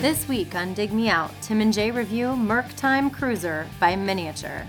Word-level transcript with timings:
This 0.00 0.26
week 0.28 0.54
on 0.54 0.72
Dig 0.72 0.92
Me 0.92 1.10
Out, 1.10 1.30
Tim 1.42 1.60
and 1.60 1.72
Jay 1.72 1.90
review 1.90 2.34
Murk 2.34 2.74
Time 2.76 3.10
Cruiser 3.10 3.66
by 3.78 3.96
Miniature. 3.96 4.64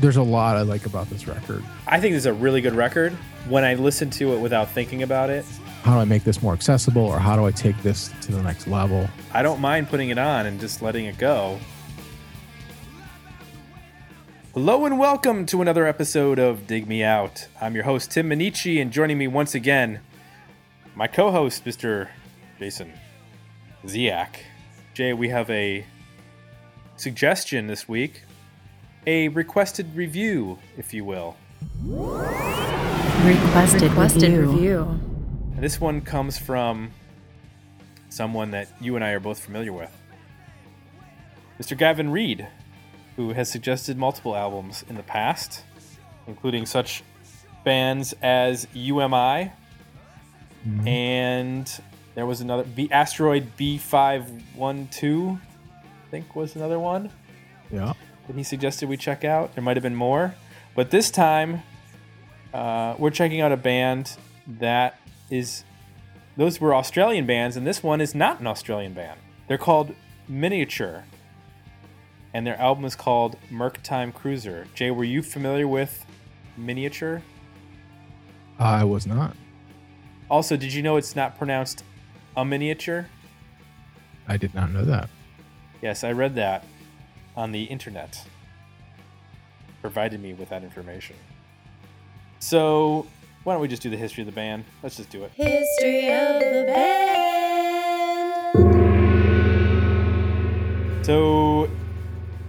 There's 0.00 0.16
a 0.16 0.22
lot 0.22 0.56
I 0.56 0.62
like 0.62 0.84
about 0.84 1.08
this 1.08 1.26
record. 1.26 1.64
I 1.86 1.98
think 1.98 2.12
this 2.12 2.22
is 2.22 2.26
a 2.26 2.32
really 2.34 2.60
good 2.60 2.74
record. 2.74 3.12
When 3.48 3.64
I 3.64 3.74
listen 3.74 4.10
to 4.10 4.34
it 4.34 4.38
without 4.38 4.70
thinking 4.70 5.02
about 5.02 5.30
it, 5.30 5.46
How 5.82 5.94
do 5.94 6.00
I 6.00 6.04
make 6.04 6.24
this 6.24 6.42
more 6.42 6.52
accessible 6.52 7.02
or 7.02 7.18
how 7.18 7.36
do 7.36 7.46
I 7.46 7.50
take 7.52 7.80
this 7.82 8.12
to 8.20 8.32
the 8.32 8.42
next 8.42 8.66
level? 8.66 9.08
I 9.32 9.42
don't 9.42 9.60
mind 9.60 9.88
putting 9.88 10.10
it 10.10 10.18
on 10.18 10.44
and 10.44 10.60
just 10.60 10.82
letting 10.82 11.06
it 11.06 11.16
go. 11.16 11.58
Hello 14.52 14.84
and 14.84 14.98
welcome 14.98 15.46
to 15.46 15.62
another 15.62 15.86
episode 15.86 16.38
of 16.38 16.66
Dig 16.66 16.86
Me 16.86 17.02
Out. 17.02 17.48
I'm 17.62 17.74
your 17.74 17.84
host, 17.84 18.10
Tim 18.10 18.28
Minneci, 18.28 18.80
and 18.82 18.92
joining 18.92 19.16
me 19.16 19.26
once 19.26 19.54
again, 19.54 20.00
my 20.94 21.06
co 21.06 21.30
host, 21.30 21.64
Mr. 21.64 22.08
Jason 22.58 22.92
Ziak. 23.86 24.36
Jay, 25.00 25.14
we 25.14 25.30
have 25.30 25.48
a 25.48 25.86
suggestion 26.96 27.66
this 27.68 27.88
week, 27.88 28.20
a 29.06 29.28
requested 29.28 29.96
review, 29.96 30.58
if 30.76 30.92
you 30.92 31.06
will. 31.06 31.38
Requested, 33.24 33.80
Requested 33.80 34.30
review. 34.30 34.50
review. 34.50 34.80
And 35.54 35.60
this 35.60 35.80
one 35.80 36.02
comes 36.02 36.36
from 36.36 36.90
someone 38.10 38.50
that 38.50 38.68
you 38.78 38.94
and 38.94 39.02
I 39.02 39.12
are 39.12 39.20
both 39.20 39.42
familiar 39.42 39.72
with. 39.72 39.90
Mr. 41.58 41.78
Gavin 41.78 42.10
Reed, 42.10 42.46
who 43.16 43.32
has 43.32 43.50
suggested 43.50 43.96
multiple 43.96 44.36
albums 44.36 44.84
in 44.86 44.96
the 44.96 45.02
past, 45.02 45.64
including 46.26 46.66
such 46.66 47.02
bands 47.64 48.12
as 48.20 48.66
UMI 48.74 49.50
mm-hmm. 50.68 50.86
and 50.86 51.80
there 52.14 52.26
was 52.26 52.40
another 52.40 52.64
B 52.64 52.88
Asteroid 52.90 53.52
B612, 53.58 55.36
I 55.38 56.10
think 56.10 56.34
was 56.36 56.56
another 56.56 56.78
one 56.78 57.10
Yeah. 57.70 57.92
that 58.26 58.36
he 58.36 58.42
suggested 58.42 58.88
we 58.88 58.96
check 58.96 59.24
out. 59.24 59.54
There 59.54 59.62
might 59.62 59.76
have 59.76 59.82
been 59.82 59.94
more, 59.94 60.34
but 60.74 60.90
this 60.90 61.10
time 61.10 61.62
uh, 62.52 62.94
we're 62.98 63.10
checking 63.10 63.40
out 63.40 63.52
a 63.52 63.56
band 63.56 64.16
that 64.46 64.98
is. 65.30 65.64
Those 66.36 66.60
were 66.60 66.74
Australian 66.74 67.26
bands, 67.26 67.56
and 67.56 67.66
this 67.66 67.82
one 67.82 68.00
is 68.00 68.14
not 68.14 68.40
an 68.40 68.46
Australian 68.46 68.94
band. 68.94 69.18
They're 69.46 69.58
called 69.58 69.94
Miniature, 70.26 71.04
and 72.32 72.46
their 72.46 72.56
album 72.58 72.84
is 72.84 72.94
called 72.96 73.36
Murk 73.50 73.82
Time 73.82 74.10
Cruiser. 74.10 74.66
Jay, 74.74 74.90
were 74.90 75.04
you 75.04 75.22
familiar 75.22 75.68
with 75.68 76.06
Miniature? 76.56 77.22
I 78.58 78.84
was 78.84 79.06
not. 79.06 79.36
Also, 80.30 80.56
did 80.56 80.72
you 80.72 80.82
know 80.82 80.96
it's 80.96 81.14
not 81.16 81.36
pronounced 81.36 81.82
a 82.36 82.44
miniature? 82.44 83.06
I 84.28 84.36
did 84.36 84.54
not 84.54 84.70
know 84.70 84.84
that. 84.84 85.08
Yes, 85.82 86.04
I 86.04 86.12
read 86.12 86.34
that 86.36 86.64
on 87.36 87.52
the 87.52 87.64
internet. 87.64 88.22
Provided 89.80 90.20
me 90.20 90.34
with 90.34 90.50
that 90.50 90.62
information. 90.62 91.16
So, 92.38 93.06
why 93.44 93.54
don't 93.54 93.62
we 93.62 93.68
just 93.68 93.82
do 93.82 93.90
the 93.90 93.96
history 93.96 94.22
of 94.22 94.26
the 94.26 94.32
band? 94.32 94.64
Let's 94.82 94.96
just 94.96 95.10
do 95.10 95.24
it. 95.24 95.32
History 95.34 96.08
of 96.08 96.40
the 96.40 96.64
band. 96.66 97.20
So, 101.04 101.70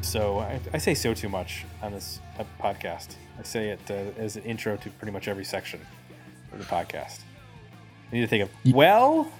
so 0.02 0.40
I, 0.40 0.60
I 0.74 0.78
say 0.78 0.94
so 0.94 1.14
too 1.14 1.30
much 1.30 1.66
on 1.82 1.94
this 1.94 2.20
uh, 2.38 2.44
podcast. 2.62 3.16
I 3.40 3.44
say 3.44 3.70
it 3.70 3.80
uh, 3.90 3.94
as 4.22 4.36
an 4.36 4.44
intro 4.44 4.76
to 4.78 4.90
pretty 4.92 5.12
much 5.12 5.28
every 5.28 5.46
section 5.46 5.80
of 6.52 6.60
the 6.60 6.66
podcast. 6.66 7.22
I 8.12 8.16
need 8.16 8.22
to 8.22 8.28
think 8.28 8.44
of 8.44 8.74
well. 8.76 9.32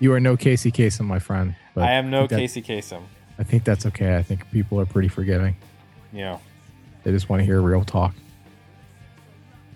You 0.00 0.12
are 0.12 0.20
no 0.20 0.36
Casey 0.36 0.70
Kasem, 0.70 1.04
my 1.06 1.18
friend. 1.18 1.54
But 1.74 1.84
I 1.84 1.92
am 1.92 2.10
no 2.10 2.26
that- 2.26 2.38
Casey 2.38 2.62
Kasem. 2.62 3.02
I 3.38 3.44
think 3.44 3.64
that's 3.64 3.86
okay. 3.86 4.16
I 4.16 4.22
think 4.22 4.50
people 4.50 4.80
are 4.80 4.86
pretty 4.86 5.08
forgiving. 5.08 5.56
Yeah. 6.12 6.38
They 7.04 7.12
just 7.12 7.28
want 7.28 7.40
to 7.40 7.44
hear 7.46 7.60
real 7.60 7.84
talk. 7.84 8.14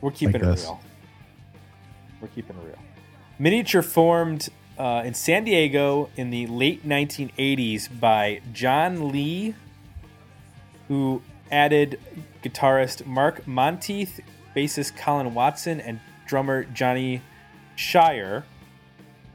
We're 0.01 0.11
keeping 0.11 0.35
it 0.37 0.45
this. 0.45 0.65
real. 0.65 0.81
We're 2.21 2.29
keeping 2.29 2.57
it 2.57 2.65
real. 2.65 2.79
Miniature 3.39 3.83
formed 3.83 4.49
uh, 4.77 5.03
in 5.05 5.15
San 5.15 5.45
Diego 5.45 6.11
in 6.17 6.31
the 6.31 6.47
late 6.49 6.87
1980s 6.87 8.01
by 8.01 8.41
John 8.53 9.11
Lee, 9.13 9.55
who 10.89 11.23
added 11.51 12.01
guitarist 12.43 13.07
Mark 13.07 13.47
Monteith, 13.47 14.21
bassist 14.57 14.97
Colin 14.97 15.35
Watson, 15.35 15.81
and 15.81 16.01
drummer 16.27 16.65
Johnny 16.65 17.23
Shire. 17.77 18.45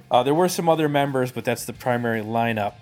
Uh, 0.10 0.24
there 0.24 0.34
were 0.34 0.48
some 0.48 0.70
other 0.70 0.88
members, 0.88 1.32
but 1.32 1.44
that's 1.44 1.66
the 1.66 1.74
primary 1.74 2.22
lineup. 2.22 2.76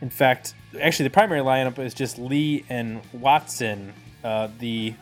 In 0.00 0.10
fact, 0.10 0.54
actually, 0.80 1.04
the 1.04 1.14
primary 1.14 1.40
lineup 1.40 1.78
is 1.78 1.94
just 1.94 2.18
Lee 2.18 2.64
and 2.68 3.00
Watson. 3.12 3.92
Uh, 4.22 4.48
the 4.58 4.94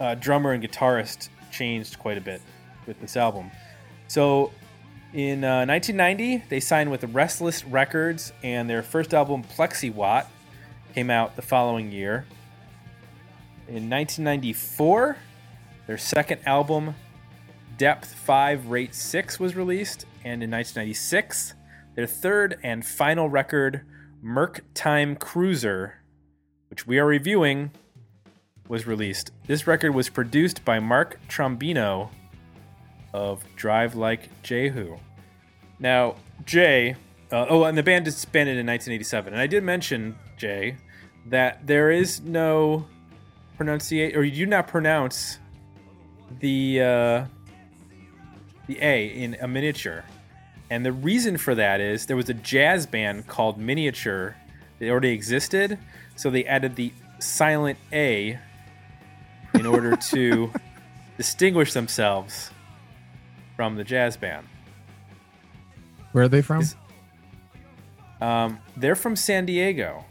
uh, 0.00 0.14
drummer 0.14 0.52
and 0.52 0.62
guitarist 0.62 1.28
changed 1.50 1.98
quite 1.98 2.18
a 2.18 2.20
bit 2.20 2.42
with 2.86 3.00
this 3.00 3.16
album. 3.16 3.50
So 4.08 4.52
in 5.12 5.44
uh, 5.44 5.64
1990, 5.66 6.44
they 6.48 6.60
signed 6.60 6.90
with 6.90 7.02
Restless 7.04 7.64
Records, 7.64 8.32
and 8.42 8.68
their 8.68 8.82
first 8.82 9.14
album, 9.14 9.42
Plexiwatt, 9.42 10.26
came 10.94 11.10
out 11.10 11.36
the 11.36 11.42
following 11.42 11.90
year. 11.90 12.26
In 13.68 13.90
1994, 13.90 15.16
their 15.86 15.98
second 15.98 16.40
album, 16.46 16.94
Depth 17.76 18.14
5 18.14 18.68
Rate 18.68 18.94
6, 18.94 19.38
was 19.38 19.54
released, 19.54 20.06
and 20.24 20.42
in 20.42 20.50
1996, 20.50 21.54
their 21.94 22.06
third 22.06 22.58
and 22.62 22.84
final 22.84 23.28
record, 23.28 23.82
Murk 24.22 24.64
Time 24.74 25.16
Cruiser, 25.16 26.02
which 26.68 26.86
we 26.86 26.98
are 26.98 27.06
reviewing, 27.06 27.70
was 28.68 28.86
released. 28.86 29.30
This 29.46 29.66
record 29.66 29.94
was 29.94 30.08
produced 30.08 30.64
by 30.64 30.80
Mark 30.80 31.18
Trombino 31.28 32.08
of 33.12 33.44
Drive 33.56 33.94
Like 33.94 34.42
Jehu. 34.42 34.96
Now, 35.78 36.16
Jay, 36.44 36.96
uh, 37.30 37.46
oh, 37.48 37.64
and 37.64 37.76
the 37.76 37.82
band 37.82 38.04
disbanded 38.04 38.56
in 38.56 38.66
1987. 38.66 39.32
And 39.32 39.40
I 39.40 39.46
did 39.46 39.62
mention, 39.62 40.16
Jay, 40.36 40.76
that 41.26 41.66
there 41.66 41.90
is 41.90 42.20
no 42.20 42.86
pronunciate, 43.58 44.16
or 44.16 44.22
you 44.22 44.44
do 44.44 44.46
not 44.46 44.68
pronounce 44.68 45.38
the 46.40 46.80
uh, 46.80 47.24
the 48.66 48.78
A 48.80 49.06
in 49.06 49.36
a 49.40 49.48
miniature. 49.48 50.04
And 50.70 50.84
the 50.84 50.92
reason 50.92 51.36
for 51.36 51.54
that 51.54 51.80
is 51.80 52.06
there 52.06 52.16
was 52.16 52.28
a 52.28 52.34
jazz 52.34 52.86
band 52.86 53.26
called 53.26 53.58
Miniature 53.58 54.36
that 54.78 54.88
already 54.88 55.10
existed, 55.10 55.78
so 56.16 56.28
they 56.30 56.44
added 56.44 56.74
the 56.76 56.92
silent 57.18 57.78
A 57.92 58.38
in 59.54 59.66
order 59.66 59.96
to 60.10 60.52
distinguish 61.16 61.72
themselves 61.72 62.50
from 63.54 63.76
the 63.76 63.84
jazz 63.84 64.16
band. 64.16 64.46
Where 66.12 66.24
are 66.24 66.28
they 66.28 66.42
from? 66.42 66.64
Um, 68.20 68.58
they're 68.76 68.96
from 68.96 69.14
San 69.14 69.46
Diego, 69.46 70.04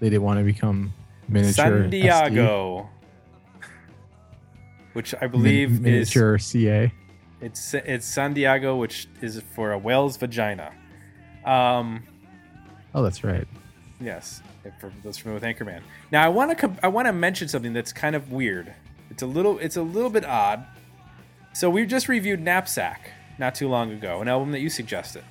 they 0.00 0.08
didn't 0.10 0.22
want 0.22 0.38
to 0.38 0.44
become 0.44 0.92
miniature. 1.28 1.52
San 1.52 1.90
Diego, 1.90 2.88
which 4.92 5.14
I 5.20 5.26
believe 5.26 5.72
Min- 5.72 5.82
miniature 5.82 6.38
CA. 6.38 6.92
it's 7.40 7.74
it's 7.74 8.06
San 8.06 8.34
Diego, 8.34 8.76
which 8.76 9.08
is 9.20 9.40
for 9.54 9.72
a 9.72 9.78
whale's 9.78 10.16
vagina. 10.16 10.72
Um, 11.44 12.04
Oh, 12.94 13.02
that's 13.02 13.22
right. 13.22 13.46
Yes, 14.00 14.42
for 14.80 14.92
those 15.02 15.18
familiar 15.18 15.40
with 15.40 15.56
Anchorman. 15.58 15.82
Now, 16.10 16.24
I 16.24 16.28
want 16.28 16.50
to 16.50 16.56
com- 16.56 16.78
I 16.82 16.88
want 16.88 17.06
to 17.06 17.12
mention 17.12 17.48
something 17.48 17.72
that's 17.72 17.92
kind 17.92 18.16
of 18.16 18.32
weird. 18.32 18.72
It's 19.10 19.22
a 19.22 19.26
little 19.26 19.58
it's 19.58 19.76
a 19.76 19.82
little 19.82 20.10
bit 20.10 20.24
odd. 20.24 20.64
So 21.52 21.68
we 21.70 21.86
just 21.86 22.08
reviewed 22.08 22.40
Knapsack 22.40 23.10
not 23.38 23.54
too 23.54 23.68
long 23.68 23.92
ago, 23.92 24.20
an 24.20 24.28
album 24.28 24.52
that 24.52 24.60
you 24.60 24.68
suggested. 24.70 25.24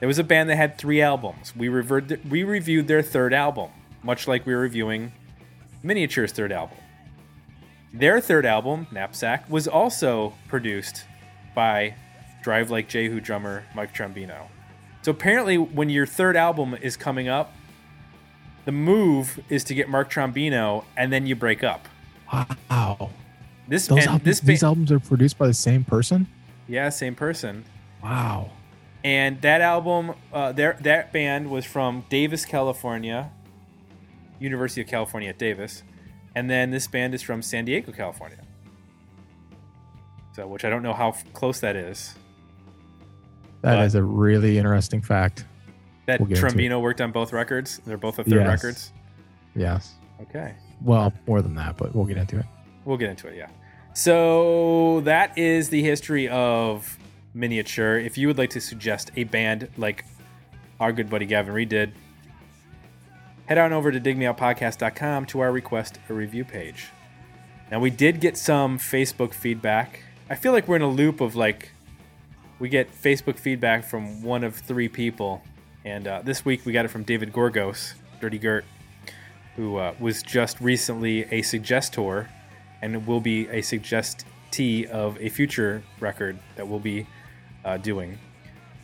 There 0.00 0.06
was 0.08 0.18
a 0.18 0.24
band 0.24 0.50
that 0.50 0.56
had 0.56 0.78
three 0.78 1.00
albums. 1.00 1.54
We 1.56 1.68
revered 1.68 2.20
we 2.28 2.42
reviewed 2.44 2.88
their 2.88 3.02
third 3.02 3.32
album, 3.32 3.70
much 4.02 4.26
like 4.26 4.44
we 4.46 4.54
were 4.54 4.60
reviewing 4.60 5.12
Miniature's 5.84 6.32
third 6.32 6.52
album. 6.52 6.78
Their 7.92 8.20
third 8.20 8.46
album, 8.46 8.86
Knapsack, 8.90 9.48
was 9.50 9.68
also 9.68 10.34
produced 10.48 11.04
by 11.54 11.94
Drive 12.42 12.70
Like 12.70 12.88
Jehu 12.88 13.20
drummer 13.20 13.64
Mike 13.74 13.94
Trombino. 13.94 14.48
So 15.02 15.10
apparently, 15.10 15.58
when 15.58 15.90
your 15.90 16.06
third 16.06 16.36
album 16.36 16.76
is 16.80 16.96
coming 16.96 17.28
up, 17.28 17.52
the 18.64 18.72
move 18.72 19.40
is 19.48 19.64
to 19.64 19.74
get 19.74 19.88
Mark 19.88 20.10
Trombino, 20.10 20.84
and 20.96 21.12
then 21.12 21.26
you 21.26 21.34
break 21.34 21.64
up. 21.64 21.88
Wow. 22.70 23.10
This 23.68 23.86
Those 23.86 24.06
albums, 24.06 24.24
this 24.24 24.40
these 24.40 24.62
albums 24.62 24.92
are 24.92 25.00
produced 25.00 25.38
by 25.38 25.46
the 25.46 25.54
same 25.54 25.84
person? 25.84 26.26
yeah, 26.68 26.88
same 26.88 27.14
person. 27.14 27.64
Wow. 28.02 28.50
And 29.04 29.40
that 29.42 29.60
album, 29.60 30.14
uh, 30.32 30.52
their 30.52 30.78
that 30.80 31.12
band 31.12 31.50
was 31.50 31.64
from 31.64 32.04
Davis, 32.08 32.44
California, 32.44 33.30
University 34.38 34.80
of 34.80 34.86
California 34.86 35.28
at 35.30 35.38
Davis, 35.38 35.82
and 36.34 36.48
then 36.48 36.70
this 36.70 36.86
band 36.86 37.14
is 37.14 37.22
from 37.22 37.42
San 37.42 37.64
Diego, 37.64 37.92
California. 37.92 38.38
So, 40.34 40.46
which 40.46 40.64
I 40.64 40.70
don't 40.70 40.82
know 40.82 40.94
how 40.94 41.10
f- 41.10 41.24
close 41.32 41.60
that 41.60 41.76
is. 41.76 42.14
That 43.62 43.76
But- 43.76 43.84
is 43.86 43.94
a 43.94 44.02
really 44.02 44.58
interesting 44.58 45.02
fact. 45.02 45.44
That 46.06 46.20
We'll 46.20 46.30
Trombino 46.30 46.80
worked 46.80 47.00
on 47.00 47.12
both 47.12 47.32
records. 47.32 47.80
They're 47.86 47.96
both 47.96 48.16
the 48.16 48.24
third 48.24 48.40
Yes. 48.40 48.48
records. 48.48 48.92
Yes. 49.54 49.94
Okay. 50.22 50.54
Well, 50.80 51.12
more 51.28 51.42
than 51.42 51.54
that, 51.56 51.76
but 51.76 51.94
we'll 51.94 52.06
get 52.06 52.16
into 52.16 52.38
it. 52.38 52.46
We'll 52.84 52.96
get 52.96 53.10
into 53.10 53.28
it, 53.28 53.36
yeah. 53.36 53.46
So 53.94 55.00
that 55.02 55.36
is 55.38 55.68
the 55.68 55.82
history 55.82 56.28
of 56.28 56.98
miniature. 57.34 57.98
If 57.98 58.18
you 58.18 58.26
would 58.26 58.38
like 58.38 58.50
to 58.50 58.60
suggest 58.60 59.12
a 59.16 59.24
band 59.24 59.68
like 59.76 60.04
our 60.80 60.92
good 60.92 61.08
buddy 61.08 61.26
Gavin 61.26 61.54
Reed 61.54 61.68
did, 61.68 61.92
head 63.46 63.58
on 63.58 63.72
over 63.72 63.92
to 63.92 64.00
digmeoutpodcast.com 64.00 65.26
to 65.26 65.40
our 65.40 65.52
request 65.52 65.98
a 66.08 66.14
review 66.14 66.44
page. 66.44 66.88
Now 67.70 67.78
we 67.78 67.90
did 67.90 68.20
get 68.20 68.36
some 68.36 68.78
Facebook 68.78 69.34
feedback. 69.34 70.00
I 70.32 70.34
feel 70.34 70.52
like 70.52 70.66
we're 70.66 70.76
in 70.76 70.82
a 70.82 70.88
loop 70.88 71.20
of 71.20 71.36
like 71.36 71.72
we 72.58 72.70
get 72.70 72.90
Facebook 72.90 73.38
feedback 73.38 73.84
from 73.84 74.22
one 74.22 74.44
of 74.44 74.56
three 74.56 74.88
people, 74.88 75.42
and 75.84 76.08
uh, 76.08 76.22
this 76.24 76.42
week 76.42 76.64
we 76.64 76.72
got 76.72 76.86
it 76.86 76.88
from 76.88 77.02
David 77.02 77.34
Gorgos, 77.34 77.92
Dirty 78.18 78.38
Gert, 78.38 78.64
who 79.56 79.76
uh, 79.76 79.92
was 80.00 80.22
just 80.22 80.58
recently 80.58 81.24
a 81.24 81.42
suggestor 81.42 82.28
and 82.80 83.06
will 83.06 83.20
be 83.20 83.46
a 83.48 83.60
suggestee 83.60 84.86
of 84.86 85.20
a 85.20 85.28
future 85.28 85.82
record 86.00 86.38
that 86.56 86.66
we'll 86.66 86.80
be 86.80 87.06
uh, 87.62 87.76
doing. 87.76 88.18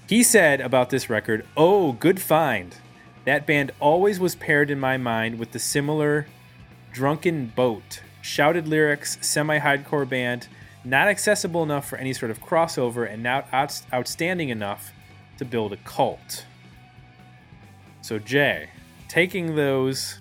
He 0.06 0.22
said 0.22 0.60
about 0.60 0.90
this 0.90 1.08
record, 1.08 1.46
"Oh, 1.56 1.92
good 1.92 2.20
find. 2.20 2.76
That 3.24 3.46
band 3.46 3.72
always 3.80 4.20
was 4.20 4.34
paired 4.34 4.70
in 4.70 4.78
my 4.78 4.98
mind 4.98 5.38
with 5.38 5.52
the 5.52 5.58
similar 5.58 6.26
Drunken 6.92 7.46
Boat, 7.56 8.02
shouted 8.20 8.68
lyrics, 8.68 9.16
semi-hardcore 9.22 10.06
band, 10.06 10.46
not 10.88 11.08
accessible 11.08 11.62
enough 11.62 11.88
for 11.88 11.96
any 11.96 12.12
sort 12.12 12.30
of 12.30 12.40
crossover, 12.40 13.10
and 13.10 13.22
not 13.22 13.46
out- 13.52 13.80
outstanding 13.92 14.48
enough 14.48 14.92
to 15.36 15.44
build 15.44 15.72
a 15.72 15.76
cult." 15.78 16.46
So 18.00 18.18
Jay, 18.18 18.70
taking 19.08 19.54
those 19.56 20.20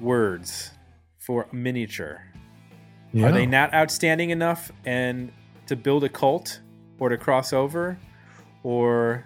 words 0.00 0.72
for 1.18 1.46
miniature. 1.52 2.22
Yeah. 3.12 3.26
Are 3.26 3.32
they 3.32 3.46
not 3.46 3.72
outstanding 3.74 4.30
enough 4.30 4.70
and 4.84 5.32
to 5.66 5.76
build 5.76 6.04
a 6.04 6.08
cult 6.08 6.60
or 6.98 7.08
to 7.08 7.16
cross 7.16 7.52
over? 7.52 7.98
Or 8.62 9.24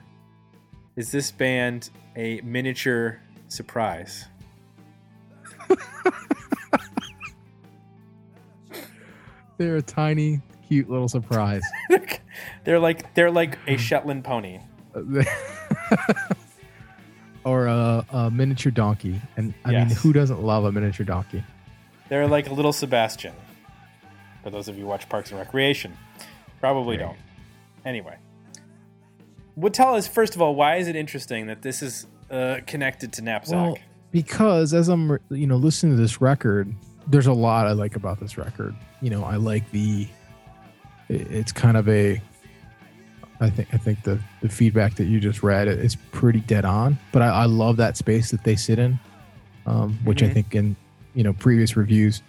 is 0.96 1.10
this 1.10 1.30
band 1.30 1.90
a 2.16 2.40
miniature 2.42 3.20
surprise? 3.48 4.26
They're 9.62 9.76
a 9.76 9.82
tiny, 9.82 10.40
cute 10.66 10.90
little 10.90 11.08
surprise. 11.08 11.62
they're 12.64 12.80
like 12.80 13.14
they're 13.14 13.30
like 13.30 13.58
a 13.68 13.76
Shetland 13.76 14.24
pony. 14.24 14.58
or 17.44 17.66
a, 17.68 18.04
a 18.10 18.30
miniature 18.32 18.72
donkey. 18.72 19.20
And 19.36 19.54
I 19.64 19.70
mean, 19.70 19.90
who 19.90 20.12
doesn't 20.12 20.42
love 20.42 20.64
a 20.64 20.72
miniature 20.72 21.06
donkey? 21.06 21.44
They're 22.08 22.26
like 22.26 22.48
a 22.48 22.52
little 22.52 22.72
Sebastian. 22.72 23.34
For 24.42 24.50
those 24.50 24.66
of 24.66 24.76
you 24.76 24.82
who 24.82 24.88
watch 24.88 25.08
Parks 25.08 25.30
and 25.30 25.38
Recreation, 25.38 25.96
probably 26.58 26.96
Right. 26.96 27.06
don't. 27.06 27.18
Anyway, 27.84 28.16
would 29.54 29.72
tell 29.74 29.94
us 29.94 30.08
first 30.08 30.34
of 30.34 30.42
all 30.42 30.56
why 30.56 30.76
is 30.76 30.88
it 30.88 30.96
interesting 30.96 31.46
that 31.46 31.62
this 31.62 31.82
is 31.82 32.08
uh, 32.32 32.58
connected 32.66 33.12
to 33.12 33.22
knapsack? 33.22 33.54
Well, 33.54 33.78
because 34.10 34.74
as 34.74 34.88
I'm, 34.88 35.20
you 35.30 35.46
know, 35.46 35.56
listening 35.56 35.94
to 35.94 36.02
this 36.02 36.20
record, 36.20 36.74
there's 37.06 37.26
a 37.26 37.32
lot 37.32 37.66
I 37.66 37.72
like 37.72 37.96
about 37.96 38.20
this 38.20 38.36
record. 38.38 38.74
You 39.00 39.10
know, 39.10 39.24
I 39.24 39.36
like 39.36 39.70
the, 39.70 40.06
it's 41.08 41.52
kind 41.52 41.76
of 41.76 41.88
a, 41.88 42.20
I 43.40 43.50
think 43.50 43.68
I 43.74 43.76
think 43.76 44.02
the 44.04 44.20
the 44.40 44.48
feedback 44.48 44.94
that 44.94 45.06
you 45.06 45.18
just 45.18 45.42
read 45.42 45.66
is 45.66 45.96
pretty 45.96 46.40
dead 46.40 46.64
on. 46.64 46.96
But 47.10 47.22
I, 47.22 47.28
I 47.28 47.44
love 47.46 47.76
that 47.78 47.96
space 47.96 48.30
that 48.30 48.44
they 48.44 48.54
sit 48.54 48.78
in, 48.78 49.00
um, 49.66 49.98
which 50.04 50.22
I 50.22 50.26
Mhm. 50.28 50.32
think 50.32 50.54
in 50.54 50.76
you 51.14 51.24
know 51.24 51.32
previous 51.32 51.76
reviews, 51.76 52.22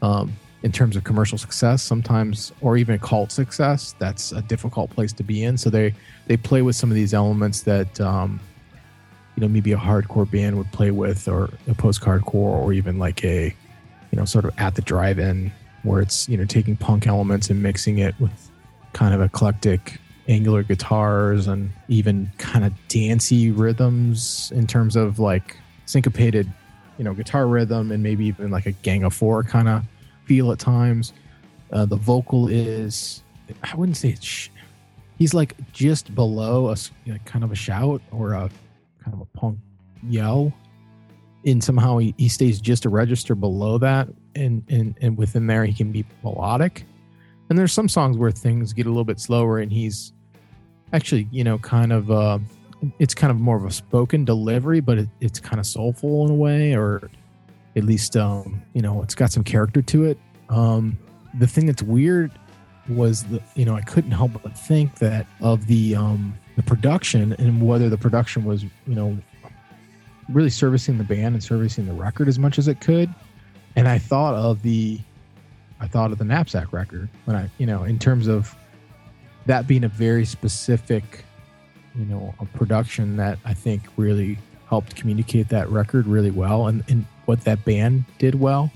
um, 0.00 0.32
in 0.62 0.70
terms 0.70 0.94
of 0.94 1.02
commercial 1.02 1.38
success, 1.38 1.82
sometimes 1.82 2.52
or 2.60 2.76
even 2.76 3.00
cult 3.00 3.32
success, 3.32 3.96
that's 3.98 4.30
a 4.30 4.42
difficult 4.42 4.90
place 4.90 5.12
to 5.14 5.24
be 5.24 5.42
in. 5.42 5.56
So 5.58 5.70
they 5.70 5.92
they 6.28 6.36
play 6.36 6.62
with 6.62 6.76
some 6.76 6.88
of 6.90 6.94
these 6.94 7.14
elements 7.14 7.62
that. 7.62 8.00
Um, 8.00 8.38
you 9.36 9.40
know 9.40 9.48
maybe 9.48 9.72
a 9.72 9.76
hardcore 9.76 10.30
band 10.30 10.56
would 10.56 10.70
play 10.70 10.92
with 10.92 11.26
or 11.26 11.50
a 11.66 11.74
post-hardcore 11.74 12.34
or 12.34 12.72
even 12.72 13.00
like 13.00 13.24
a 13.24 13.52
you 14.14 14.20
know 14.20 14.24
sort 14.24 14.44
of 14.44 14.52
at 14.58 14.76
the 14.76 14.82
drive-in 14.82 15.50
where 15.82 16.00
it's 16.00 16.28
you 16.28 16.36
know 16.36 16.44
taking 16.44 16.76
punk 16.76 17.04
elements 17.08 17.50
and 17.50 17.60
mixing 17.60 17.98
it 17.98 18.14
with 18.20 18.48
kind 18.92 19.12
of 19.12 19.20
eclectic 19.20 19.98
angular 20.28 20.62
guitars 20.62 21.48
and 21.48 21.72
even 21.88 22.30
kind 22.38 22.64
of 22.64 22.72
dancey 22.86 23.50
rhythms 23.50 24.52
in 24.54 24.68
terms 24.68 24.94
of 24.94 25.18
like 25.18 25.56
syncopated 25.86 26.48
you 26.96 27.02
know 27.02 27.12
guitar 27.12 27.48
rhythm 27.48 27.90
and 27.90 28.04
maybe 28.04 28.24
even 28.24 28.52
like 28.52 28.66
a 28.66 28.70
gang 28.70 29.02
of 29.02 29.12
four 29.12 29.42
kind 29.42 29.68
of 29.68 29.82
feel 30.26 30.52
at 30.52 30.60
times. 30.60 31.12
Uh, 31.72 31.84
the 31.84 31.96
vocal 31.96 32.46
is 32.46 33.24
i 33.64 33.74
wouldn't 33.74 33.96
say 33.96 34.10
it's 34.10 34.24
sh- 34.24 34.48
he's 35.18 35.34
like 35.34 35.56
just 35.72 36.14
below 36.14 36.68
a 36.68 36.76
you 37.04 37.12
know, 37.12 37.18
kind 37.24 37.42
of 37.42 37.50
a 37.50 37.56
shout 37.56 38.00
or 38.12 38.34
a 38.34 38.48
kind 39.02 39.12
of 39.12 39.20
a 39.20 39.24
punk 39.36 39.58
yell 40.04 40.52
and 41.46 41.62
somehow 41.62 41.98
he, 41.98 42.14
he 42.16 42.28
stays 42.28 42.60
just 42.60 42.84
a 42.84 42.88
register 42.88 43.34
below 43.34 43.78
that 43.78 44.08
and, 44.34 44.62
and 44.68 44.96
and 45.00 45.16
within 45.16 45.46
there 45.46 45.64
he 45.64 45.72
can 45.72 45.92
be 45.92 46.04
melodic. 46.22 46.84
And 47.50 47.58
there's 47.58 47.72
some 47.72 47.88
songs 47.88 48.16
where 48.16 48.30
things 48.30 48.72
get 48.72 48.86
a 48.86 48.88
little 48.88 49.04
bit 49.04 49.20
slower 49.20 49.58
and 49.58 49.72
he's 49.72 50.12
actually 50.92 51.28
you 51.30 51.44
know 51.44 51.58
kind 51.58 51.92
of 51.92 52.10
uh 52.10 52.38
it's 52.98 53.14
kind 53.14 53.30
of 53.30 53.40
more 53.40 53.56
of 53.56 53.64
a 53.64 53.70
spoken 53.70 54.24
delivery 54.24 54.80
but 54.80 54.98
it, 54.98 55.08
it's 55.20 55.40
kind 55.40 55.58
of 55.58 55.66
soulful 55.66 56.24
in 56.26 56.30
a 56.30 56.34
way 56.34 56.74
or 56.74 57.10
at 57.76 57.84
least 57.84 58.16
um 58.16 58.62
you 58.74 58.82
know 58.82 59.02
it's 59.02 59.14
got 59.14 59.30
some 59.32 59.44
character 59.44 59.82
to 59.82 60.04
it. 60.04 60.18
Um 60.48 60.98
the 61.38 61.46
thing 61.46 61.66
that's 61.66 61.82
weird 61.82 62.30
was 62.88 63.24
the 63.24 63.42
you 63.54 63.64
know 63.64 63.74
I 63.74 63.80
couldn't 63.82 64.12
help 64.12 64.32
but 64.42 64.56
think 64.56 64.98
that 64.98 65.26
of 65.40 65.66
the 65.66 65.96
um 65.96 66.38
the 66.56 66.62
production 66.62 67.32
and 67.34 67.66
whether 67.66 67.88
the 67.88 67.98
production 67.98 68.44
was 68.44 68.62
you 68.62 68.70
know 68.86 69.18
really 70.28 70.50
servicing 70.50 70.98
the 70.98 71.04
band 71.04 71.34
and 71.34 71.42
servicing 71.42 71.86
the 71.86 71.92
record 71.92 72.28
as 72.28 72.38
much 72.38 72.58
as 72.58 72.68
it 72.68 72.80
could 72.80 73.12
and 73.76 73.88
I 73.88 73.98
thought 73.98 74.34
of 74.34 74.62
the 74.62 75.00
I 75.80 75.86
thought 75.86 76.12
of 76.12 76.18
the 76.18 76.24
knapsack 76.24 76.72
record 76.72 77.08
when 77.24 77.36
I 77.36 77.50
you 77.58 77.66
know 77.66 77.84
in 77.84 77.98
terms 77.98 78.26
of 78.26 78.54
that 79.46 79.66
being 79.66 79.84
a 79.84 79.88
very 79.88 80.24
specific 80.24 81.24
you 81.94 82.04
know 82.04 82.34
a 82.40 82.46
production 82.46 83.16
that 83.16 83.38
I 83.44 83.54
think 83.54 83.82
really 83.96 84.38
helped 84.68 84.96
communicate 84.96 85.48
that 85.50 85.68
record 85.68 86.06
really 86.06 86.30
well 86.30 86.66
and, 86.66 86.82
and 86.88 87.04
what 87.26 87.42
that 87.42 87.64
band 87.64 88.04
did 88.18 88.34
well 88.36 88.72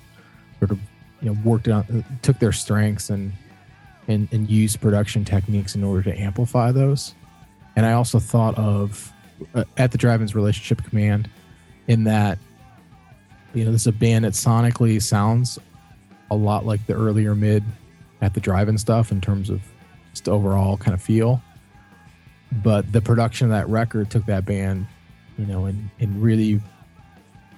sort 0.59 0.71
of 0.71 0.79
you 1.21 1.31
know 1.31 1.37
worked 1.45 1.69
on 1.69 2.05
took 2.23 2.39
their 2.39 2.53
strengths 2.53 3.11
and 3.11 3.33
and, 4.09 4.27
and 4.33 4.51
used 4.51 4.81
production 4.81 5.25
techniques 5.25 5.75
in 5.75 5.85
order 5.85 6.03
to 6.03 6.19
amplify 6.19 6.73
those. 6.73 7.15
And 7.77 7.87
I 7.87 7.93
also 7.93 8.19
thought 8.19 8.57
of 8.59 9.13
uh, 9.55 9.65
at 9.77 9.93
the 9.93 9.99
Drive-In's 9.99 10.35
Relationship 10.35 10.83
Command, 10.83 11.31
in 11.89 12.05
that 12.05 12.39
you 13.55 13.65
know 13.65 13.73
this 13.73 13.83
is 13.83 13.87
a 13.89 13.93
band 13.93 14.25
that 14.25 14.35
sonically 14.35 15.03
sounds 15.03 15.59
a 16.31 16.37
lot 16.37 16.65
like 16.65 16.87
the 16.87 16.93
earlier 16.93 17.35
mid 17.35 17.65
at 18.21 18.35
the 18.35 18.41
Drive-In 18.41 18.79
stuff 18.79 19.11
in 19.11 19.21
terms 19.21 19.51
of 19.51 19.61
just 20.13 20.29
overall 20.29 20.77
kind 20.77 20.95
of 20.95 21.03
feel. 21.03 21.43
But 22.63 22.93
the 22.93 23.01
production 23.01 23.47
of 23.47 23.51
that 23.51 23.69
record 23.69 24.11
took 24.11 24.27
that 24.27 24.45
band, 24.45 24.87
you 25.37 25.47
know, 25.47 25.65
and 25.65 25.91
and 25.99 26.23
really 26.23 26.61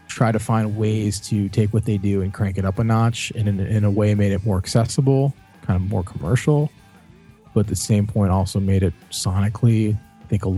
try 0.08 0.32
to 0.32 0.38
find 0.38 0.76
ways 0.76 1.20
to 1.20 1.48
take 1.50 1.72
what 1.72 1.84
they 1.84 1.96
do 1.96 2.22
and 2.22 2.32
crank 2.34 2.58
it 2.58 2.64
up 2.64 2.78
a 2.78 2.84
notch, 2.84 3.30
and 3.36 3.48
in, 3.48 3.60
in 3.60 3.84
a 3.84 3.90
way 3.90 4.14
made 4.14 4.32
it 4.32 4.44
more 4.44 4.58
accessible 4.58 5.34
kind 5.70 5.80
of 5.80 5.88
more 5.88 6.02
commercial, 6.02 6.70
but 7.54 7.60
at 7.60 7.66
the 7.68 7.76
same 7.76 8.06
point 8.06 8.32
also 8.32 8.58
made 8.58 8.82
it 8.82 8.94
sonically, 9.10 9.96
I 10.20 10.26
think, 10.26 10.44
a, 10.44 10.48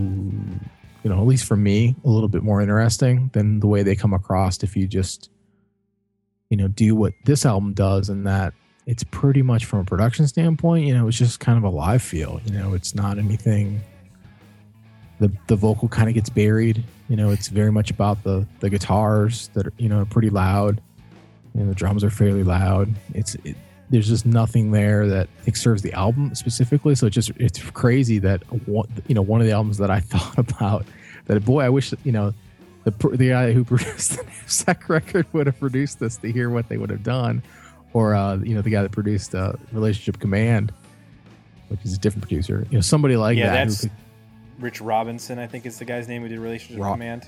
you 1.03 1.11
know, 1.11 1.19
at 1.19 1.27
least 1.27 1.47
for 1.47 1.57
me, 1.57 1.97
a 2.05 2.09
little 2.09 2.29
bit 2.29 2.43
more 2.43 2.61
interesting 2.61 3.31
than 3.33 3.61
the 3.61 3.67
way 3.67 3.83
they 3.83 3.97
come 3.97 4.15
across 4.15 4.63
if 4.63 4.77
you 4.77 4.87
just, 4.87 5.31
you 6.49 6.57
know, 6.57 6.69
do 6.69 6.95
what 6.95 7.13
this 7.25 7.45
album 7.45 7.73
does 7.73 8.09
and 8.09 8.27
that 8.27 8.55
it's 8.87 9.05
pretty 9.05 9.43
much 9.43 9.65
from 9.65 9.81
a 9.81 9.85
production 9.85 10.27
standpoint, 10.27 10.87
you 10.87 10.95
know, 10.95 11.09
it's 11.09 11.19
just 11.19 11.41
kind 11.41 11.59
of 11.59 11.65
a 11.65 11.69
live 11.69 12.03
feel, 12.03 12.41
you 12.45 12.53
know, 12.53 12.75
it's 12.75 12.95
not 12.95 13.19
anything. 13.19 13.81
The, 15.21 15.33
the 15.47 15.57
vocal 15.57 15.89
kind 15.89 16.09
of 16.09 16.15
gets 16.15 16.31
buried, 16.31 16.83
you 17.09 17.15
know. 17.15 17.31
It's 17.31 17.47
very 17.47 17.71
much 17.71 17.93
about 17.93 18.25
the 18.25 18.45
the 18.59 18.69
guitars 18.69 19.51
that 19.55 19.69
are 19.69 19.73
you 19.79 19.89
know 19.89 20.01
are 20.01 20.05
pretty 20.05 20.31
loud, 20.31 20.81
and 21.55 21.71
the 21.71 21.77
drums 21.77 22.03
are 22.03 22.11
fairly 22.11 22.43
loud. 22.43 22.93
It's 23.15 23.37
it, 23.45 23.55
there's 23.93 24.09
just 24.09 24.27
nothing 24.27 24.73
there 24.73 25.07
that 25.07 25.29
serves 25.55 25.83
the 25.83 25.93
album 25.93 26.35
specifically. 26.35 26.95
So 26.97 27.07
it's 27.07 27.15
just 27.15 27.31
it's 27.37 27.59
crazy 27.71 28.19
that 28.21 28.43
one, 28.67 28.89
you 29.07 29.15
know 29.15 29.23
one 29.23 29.41
of 29.41 29.47
the 29.47 29.53
albums 29.53 29.79
that 29.79 29.91
I 29.91 30.01
thought 30.13 30.37
about 30.39 30.85
that 31.27 31.45
boy 31.45 31.61
I 31.61 31.69
wish 31.69 31.95
you 32.03 32.11
know 32.11 32.35
the 32.85 32.91
the 33.17 33.29
guy 33.29 33.53
who 33.53 33.65
produced 33.73 34.17
the 34.17 34.25
Knapsack 34.25 34.89
record 34.89 35.27
would 35.33 35.47
have 35.47 35.61
produced 35.61 36.01
this 36.01 36.17
to 36.17 36.33
hear 36.33 36.51
what 36.51 36.69
they 36.69 36.79
would 36.79 36.91
have 36.91 37.03
done, 37.05 37.43
or 37.93 38.15
uh, 38.15 38.37
you 38.39 38.55
know 38.57 38.63
the 38.63 38.71
guy 38.71 38.83
that 38.83 38.91
produced 38.91 39.35
uh, 39.35 39.53
Relationship 39.73 40.19
Command, 40.19 40.73
which 41.69 41.81
is 41.85 41.95
a 41.95 41.99
different 41.99 42.23
producer. 42.23 42.67
You 42.71 42.79
know 42.79 42.83
somebody 42.83 43.17
like 43.17 43.37
Yeah, 43.39 43.47
that. 43.47 43.53
that's- 43.53 43.83
could, 43.83 43.91
Rich 44.59 44.81
Robinson, 44.81 45.39
I 45.39 45.47
think 45.47 45.67
is 45.67 45.79
the 45.79 45.85
guy's 45.85 46.07
name 46.09 46.23
who 46.23 46.29
did 46.29 46.39
Relationship 46.39 46.83
Command. 46.83 47.25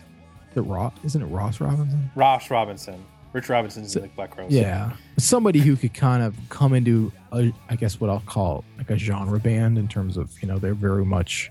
Is 0.52 0.56
it 0.58 0.60
Ross? 0.62 0.92
Isn't 1.04 1.22
it 1.22 1.26
Ross 1.26 1.60
Robinson? 1.60 2.10
Ross 2.14 2.48
Robinson. 2.50 3.04
Rich 3.34 3.48
Robinson's 3.48 3.96
in 3.96 4.02
like 4.02 4.14
Black 4.14 4.30
Crowes. 4.30 4.52
Yeah, 4.52 4.92
somebody 5.18 5.58
who 5.58 5.74
could 5.74 5.92
kind 5.92 6.22
of 6.22 6.36
come 6.50 6.72
into, 6.72 7.12
a, 7.32 7.52
I 7.68 7.74
guess 7.74 8.00
what 8.00 8.08
I'll 8.08 8.22
call 8.26 8.64
like 8.78 8.90
a 8.90 8.96
genre 8.96 9.40
band 9.40 9.76
in 9.76 9.88
terms 9.88 10.16
of 10.16 10.40
you 10.40 10.46
know 10.46 10.58
they're 10.60 10.72
very 10.72 11.04
much 11.04 11.50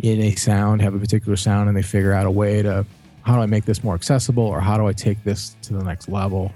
in 0.00 0.20
a 0.20 0.34
sound, 0.34 0.82
have 0.82 0.94
a 0.94 0.98
particular 0.98 1.36
sound, 1.36 1.68
and 1.68 1.76
they 1.76 1.82
figure 1.82 2.12
out 2.12 2.26
a 2.26 2.30
way 2.30 2.60
to 2.60 2.84
how 3.22 3.34
do 3.34 3.40
I 3.40 3.46
make 3.46 3.64
this 3.64 3.82
more 3.82 3.94
accessible, 3.94 4.42
or 4.42 4.60
how 4.60 4.76
do 4.76 4.86
I 4.86 4.92
take 4.92 5.24
this 5.24 5.56
to 5.62 5.72
the 5.72 5.82
next 5.82 6.10
level 6.10 6.52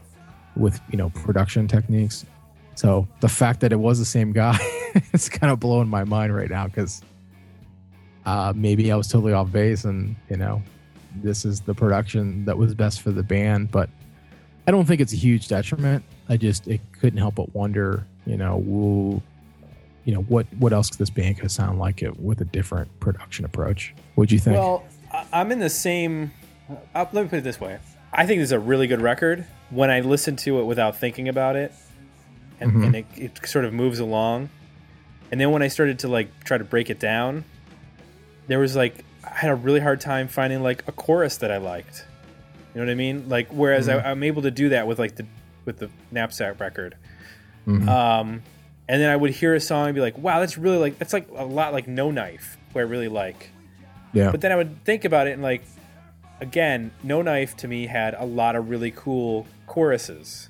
with 0.56 0.78
you 0.90 0.98
know 0.98 1.08
production 1.10 1.66
techniques. 1.66 2.26
So 2.74 3.08
the 3.20 3.30
fact 3.30 3.60
that 3.60 3.72
it 3.72 3.80
was 3.80 3.98
the 3.98 4.04
same 4.04 4.30
guy 4.32 4.58
is 5.14 5.30
kind 5.30 5.50
of 5.50 5.58
blowing 5.58 5.88
my 5.88 6.04
mind 6.04 6.36
right 6.36 6.50
now 6.50 6.66
because 6.66 7.00
uh, 8.26 8.52
maybe 8.54 8.92
I 8.92 8.96
was 8.96 9.08
totally 9.08 9.32
off 9.32 9.50
base, 9.50 9.86
and 9.86 10.16
you 10.28 10.36
know 10.36 10.62
this 11.22 11.44
is 11.44 11.60
the 11.60 11.74
production 11.74 12.44
that 12.44 12.56
was 12.58 12.74
best 12.74 13.00
for 13.02 13.10
the 13.10 13.22
band, 13.22 13.70
but 13.70 13.88
I 14.66 14.70
don't 14.70 14.84
think 14.86 15.00
it's 15.00 15.12
a 15.12 15.16
huge 15.16 15.48
detriment. 15.48 16.04
I 16.28 16.36
just 16.36 16.66
it 16.68 16.80
couldn't 17.00 17.18
help 17.18 17.36
but 17.36 17.54
wonder, 17.54 18.04
you 18.26 18.36
know, 18.36 18.56
woo, 18.56 19.22
you 20.04 20.14
know 20.14 20.22
what 20.22 20.46
what 20.58 20.72
else 20.72 20.90
could 20.90 20.98
this 20.98 21.10
band 21.10 21.38
could 21.38 21.50
sound 21.50 21.78
like 21.78 22.02
it 22.02 22.18
with 22.20 22.40
a 22.40 22.44
different 22.44 22.88
production 23.00 23.44
approach? 23.44 23.94
What'd 24.14 24.32
you 24.32 24.38
think? 24.38 24.56
Well, 24.56 24.84
I'm 25.32 25.52
in 25.52 25.58
the 25.60 25.70
same. 25.70 26.32
Uh, 26.94 27.06
let 27.12 27.22
me 27.22 27.28
put 27.28 27.38
it 27.38 27.44
this 27.44 27.60
way: 27.60 27.78
I 28.12 28.26
think 28.26 28.40
this 28.40 28.48
is 28.48 28.52
a 28.52 28.58
really 28.58 28.86
good 28.86 29.00
record. 29.00 29.44
When 29.70 29.90
I 29.90 30.00
listen 30.00 30.36
to 30.36 30.60
it 30.60 30.64
without 30.64 30.96
thinking 30.96 31.28
about 31.28 31.56
it, 31.56 31.72
and, 32.60 32.72
Mhm. 32.72 32.86
and 32.86 32.96
it, 32.96 33.06
it 33.16 33.46
sort 33.48 33.64
of 33.64 33.72
moves 33.72 33.98
along, 33.98 34.48
and 35.30 35.40
then 35.40 35.50
when 35.50 35.62
I 35.62 35.68
started 35.68 35.98
to 36.00 36.08
like 36.08 36.44
try 36.44 36.56
to 36.58 36.64
break 36.64 36.88
it 36.90 36.98
down, 37.00 37.44
there 38.48 38.58
was 38.58 38.74
like 38.76 39.04
I 39.36 39.40
had 39.40 39.50
a 39.50 39.54
really 39.54 39.80
hard 39.80 40.00
time 40.00 40.28
finding 40.28 40.62
like 40.62 40.82
a 40.88 40.92
chorus 40.92 41.36
that 41.38 41.52
I 41.52 41.58
liked. 41.58 42.06
You 42.74 42.80
know 42.80 42.86
what 42.86 42.92
I 42.92 42.94
mean? 42.94 43.28
Like 43.28 43.48
whereas 43.50 43.88
I, 43.88 43.98
I'm 43.98 44.22
able 44.22 44.42
to 44.42 44.50
do 44.50 44.70
that 44.70 44.86
with 44.86 44.98
like 44.98 45.16
the 45.16 45.26
with 45.66 45.78
the 45.78 45.90
knapsack 46.10 46.58
record. 46.58 46.96
Mhm. 47.66 47.86
Um, 47.86 48.42
and 48.88 49.02
then 49.02 49.10
I 49.10 49.16
would 49.16 49.32
hear 49.32 49.54
a 49.54 49.60
song 49.60 49.86
and 49.86 49.94
be 49.94 50.00
like, 50.00 50.16
"Wow, 50.16 50.40
that's 50.40 50.56
really 50.56 50.78
like 50.78 50.98
that's 50.98 51.12
like 51.12 51.28
a 51.34 51.44
lot 51.44 51.72
like 51.74 51.86
No 51.86 52.10
Knife, 52.10 52.56
who 52.72 52.78
I 52.78 52.82
really 52.82 53.08
like." 53.08 53.50
yeah, 54.12 54.30
But 54.30 54.40
then 54.40 54.52
I 54.52 54.56
would 54.56 54.82
think 54.84 55.04
about 55.04 55.26
it 55.26 55.32
and 55.32 55.42
like, 55.42 55.62
again, 56.40 56.90
No 57.02 57.20
Knife 57.20 57.56
to 57.58 57.68
me 57.68 57.86
had 57.86 58.14
a 58.14 58.24
lot 58.24 58.56
of 58.56 58.70
really 58.70 58.90
cool 58.92 59.46
choruses 59.66 60.48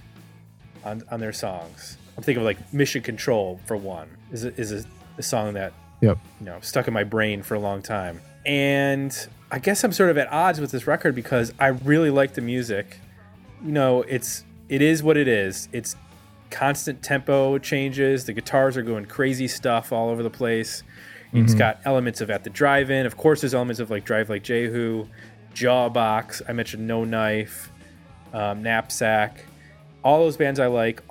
on 0.85 1.02
on 1.11 1.19
their 1.21 1.33
songs. 1.33 1.97
I'm 2.16 2.23
thinking 2.23 2.43
of 2.43 2.47
like 2.47 2.73
Mission 2.73 3.02
Control 3.02 3.59
for 3.66 3.76
one 3.76 4.09
is 4.31 4.45
a, 4.45 4.55
is 4.61 4.73
a, 4.73 4.85
a 5.19 5.23
song 5.23 5.55
that 5.55 5.73
yep, 6.00 6.19
you 6.38 6.47
know 6.47 6.59
stuck 6.61 6.87
in 6.87 6.95
my 6.95 7.05
brain 7.05 7.43
for 7.43 7.55
a 7.55 7.61
long 7.61 7.83
time. 7.83 8.21
And 8.47 9.29
I 9.50 9.59
guess 9.59 9.85
I'm 9.85 9.93
sort 9.93 10.11
of 10.11 10.17
at 10.17 10.33
odds 10.33 10.61
with 10.61 10.71
this 10.71 10.87
record 10.87 11.15
because 11.15 11.53
I 11.59 11.69
really 11.69 12.11
like 12.11 12.35
the 12.35 12.41
music. 12.41 12.99
You 13.62 13.73
know, 13.73 14.03
it's 14.03 14.45
it 14.69 14.81
is 14.81 15.03
what 15.03 15.17
it 15.17 15.29
is. 15.29 15.69
It's 15.73 15.97
constant 16.50 17.03
tempo 17.03 17.59
changes. 17.59 18.25
The 18.25 18.33
guitars 18.33 18.76
are 18.76 18.83
going 18.83 19.07
crazy 19.07 19.49
stuff 19.49 19.93
all 19.93 20.09
over 20.11 20.23
the 20.23 20.31
place. 20.31 20.83
It's 21.33 21.55
got 21.55 21.81
elements 21.85 22.23
of 22.23 22.31
at 22.31 22.45
the 22.45 22.50
drive-in. 22.50 23.05
Of 23.05 23.19
course, 23.19 23.43
there's 23.43 23.53
elements 23.53 23.79
of 23.79 23.91
like 23.91 24.05
Drive 24.07 24.31
Like 24.31 24.43
Jehu, 24.43 25.07
Jawbox. 25.55 26.41
I 26.49 26.53
mentioned 26.53 26.87
No 26.87 27.05
Knife, 27.05 27.71
um, 28.33 28.62
Knapsack. 28.62 29.45
All 30.03 30.21
those 30.21 30.37
bands 30.37 30.61
I 30.61 30.69
like. 30.69 31.03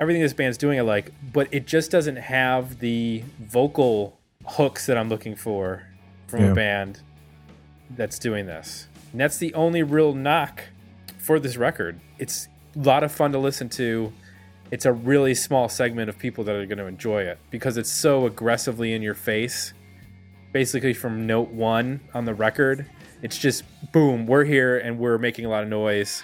Everything 0.00 0.22
this 0.22 0.32
band's 0.32 0.56
doing 0.56 0.78
I 0.78 0.82
like, 0.82 1.12
but 1.32 1.48
it 1.52 1.66
just 1.66 1.90
doesn't 1.90 2.16
have 2.16 2.78
the 2.78 3.24
vocal 3.40 4.16
hooks 4.46 4.86
that 4.86 4.96
I'm 4.96 5.08
looking 5.08 5.34
for 5.34 5.87
from 6.28 6.44
Yeah. 6.44 6.50
a 6.52 6.54
band 6.54 7.00
that's 7.96 8.18
doing 8.18 8.46
this. 8.46 8.86
And 9.12 9.20
that's 9.20 9.38
the 9.38 9.52
only 9.54 9.82
real 9.82 10.12
knock 10.14 10.62
for 11.18 11.40
this 11.40 11.56
record. 11.56 11.98
It's 12.18 12.48
a 12.76 12.80
lot 12.80 13.02
of 13.02 13.10
fun 13.10 13.32
to 13.32 13.38
listen 13.38 13.68
to. 13.70 14.12
It's 14.70 14.84
a 14.84 14.92
really 14.92 15.34
small 15.34 15.68
segment 15.68 16.10
of 16.10 16.18
people 16.18 16.44
that 16.44 16.54
are 16.54 16.66
going 16.66 16.78
to 16.78 16.86
enjoy 16.86 17.22
it 17.22 17.38
because 17.50 17.76
it's 17.78 17.90
so 17.90 18.26
aggressively 18.26 18.92
in 18.92 19.00
your 19.02 19.14
face. 19.14 19.72
Basically, 20.52 20.92
from 20.94 21.26
note 21.26 21.48
one 21.50 22.00
on 22.14 22.24
the 22.26 22.34
record, 22.34 22.86
it's 23.22 23.38
just 23.38 23.64
boom, 23.92 24.26
we're 24.26 24.44
here 24.44 24.78
and 24.78 24.98
we're 24.98 25.18
making 25.18 25.44
a 25.46 25.48
lot 25.48 25.62
of 25.62 25.68
noise. 25.68 26.22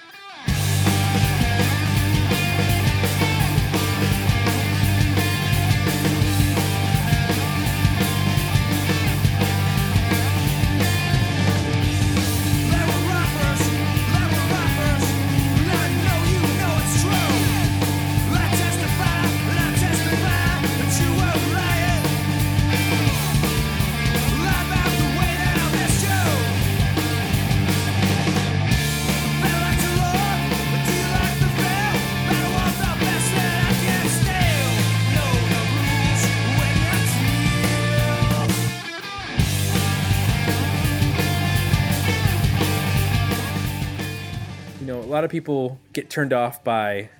Of 45.24 45.30
people 45.30 45.80
get 45.92 46.10
turned 46.10 46.32
off 46.32 46.62
by 46.62 47.10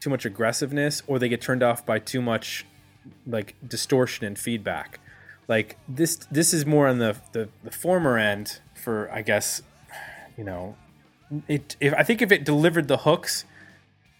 too 0.00 0.10
much 0.10 0.24
aggressiveness 0.24 1.02
or 1.06 1.18
they 1.18 1.28
get 1.28 1.40
turned 1.40 1.62
off 1.62 1.84
by 1.86 1.98
too 1.98 2.20
much 2.20 2.66
like 3.26 3.54
distortion 3.66 4.26
and 4.26 4.38
feedback. 4.38 5.00
Like 5.48 5.76
this 5.88 6.16
this 6.30 6.54
is 6.54 6.64
more 6.64 6.88
on 6.88 6.98
the 6.98 7.16
the, 7.32 7.48
the 7.64 7.70
former 7.70 8.18
end 8.18 8.60
for 8.74 9.10
I 9.12 9.22
guess 9.22 9.62
you 10.36 10.44
know 10.44 10.76
it 11.48 11.76
if 11.80 11.94
I 11.94 12.02
think 12.02 12.22
if 12.22 12.30
it 12.32 12.44
delivered 12.44 12.88
the 12.88 12.98
hooks 12.98 13.44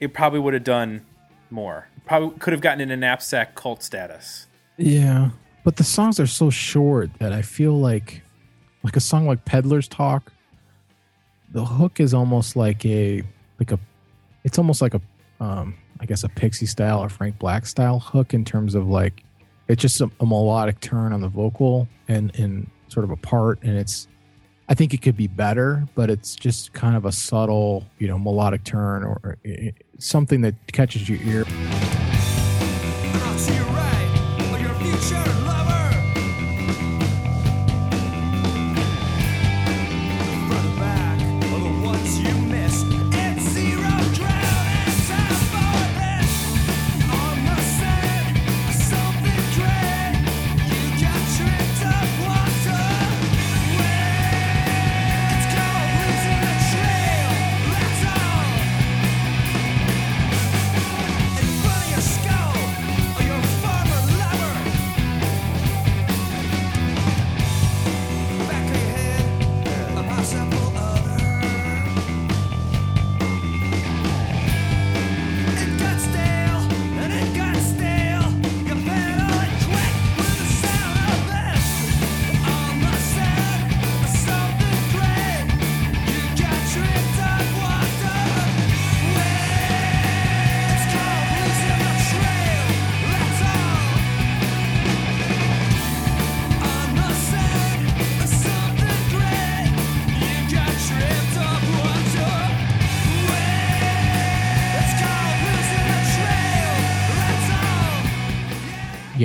it 0.00 0.12
probably 0.12 0.40
would 0.40 0.52
have 0.52 0.64
done 0.64 1.06
more. 1.48 1.86
Probably 2.04 2.36
could 2.38 2.52
have 2.52 2.60
gotten 2.60 2.80
in 2.80 2.90
a 2.90 2.96
knapsack 2.96 3.54
cult 3.54 3.82
status. 3.82 4.48
yeah. 4.76 5.30
But 5.64 5.76
the 5.76 5.84
songs 5.84 6.18
are 6.18 6.26
so 6.26 6.50
short 6.50 7.10
that 7.20 7.32
I 7.32 7.42
feel 7.42 7.78
like, 7.78 8.22
like 8.82 8.96
a 8.96 9.00
song 9.00 9.28
like 9.28 9.44
"Peddler's 9.44 9.86
Talk," 9.86 10.32
the 11.52 11.64
hook 11.64 12.00
is 12.00 12.14
almost 12.14 12.56
like 12.56 12.84
a 12.84 13.22
like 13.60 13.72
a, 13.72 13.78
it's 14.42 14.58
almost 14.58 14.82
like 14.82 14.94
a, 14.94 15.00
um, 15.38 15.74
I 16.00 16.06
guess 16.06 16.24
a 16.24 16.28
Pixie 16.28 16.66
style 16.66 16.98
or 17.00 17.08
Frank 17.08 17.38
Black 17.38 17.66
style 17.66 18.00
hook 18.00 18.34
in 18.34 18.44
terms 18.44 18.74
of 18.74 18.88
like, 18.88 19.22
it's 19.68 19.80
just 19.80 20.00
a, 20.00 20.10
a 20.18 20.26
melodic 20.26 20.80
turn 20.80 21.12
on 21.12 21.20
the 21.20 21.28
vocal 21.28 21.86
and 22.08 22.34
and 22.38 22.68
sort 22.88 23.04
of 23.04 23.10
a 23.10 23.16
part, 23.16 23.62
and 23.62 23.78
it's, 23.78 24.08
I 24.68 24.74
think 24.74 24.92
it 24.92 25.00
could 25.02 25.16
be 25.16 25.28
better, 25.28 25.86
but 25.94 26.10
it's 26.10 26.34
just 26.34 26.72
kind 26.72 26.96
of 26.96 27.04
a 27.04 27.12
subtle, 27.12 27.86
you 27.98 28.08
know, 28.08 28.18
melodic 28.18 28.64
turn 28.64 29.04
or, 29.04 29.38
something 29.98 30.40
that 30.40 30.54
catches 30.72 31.08
your 31.08 31.20
ear. 31.22 31.44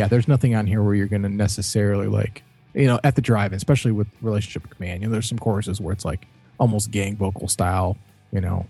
Yeah, 0.08 0.10
there's 0.10 0.28
nothing 0.28 0.56
on 0.56 0.66
here 0.66 0.82
where 0.82 0.96
you're 0.96 1.08
going 1.08 1.24
to 1.24 1.30
necessarily 1.30 2.08
like, 2.08 2.42
you 2.74 2.88
know, 2.88 2.98
at 3.04 3.16
the 3.16 3.22
drive, 3.22 3.52
especially 3.52 3.92
with 3.92 4.08
relationship 4.22 4.70
command. 4.70 5.02
You 5.02 5.10
know, 5.10 5.12
there's 5.12 5.28
some 5.28 5.38
choruses 5.38 5.82
where 5.82 5.92
it's 5.92 6.06
like 6.06 6.26
almost 6.60 6.92
gang 6.92 7.18
vocal 7.18 7.50
style, 7.50 7.98
you 8.32 8.40
know, 8.40 8.66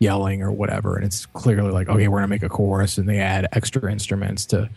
yelling 0.00 0.42
or 0.42 0.50
whatever, 0.50 0.96
and 0.96 1.04
it's 1.04 1.26
clearly 1.26 1.70
like, 1.70 1.88
okay, 1.88 2.08
we're 2.08 2.18
gonna 2.18 2.26
make 2.26 2.42
a 2.42 2.48
chorus, 2.48 2.98
and 2.98 3.08
they 3.08 3.18
add 3.18 3.46
extra 3.52 3.90
instruments 3.90 4.44
to, 4.46 4.68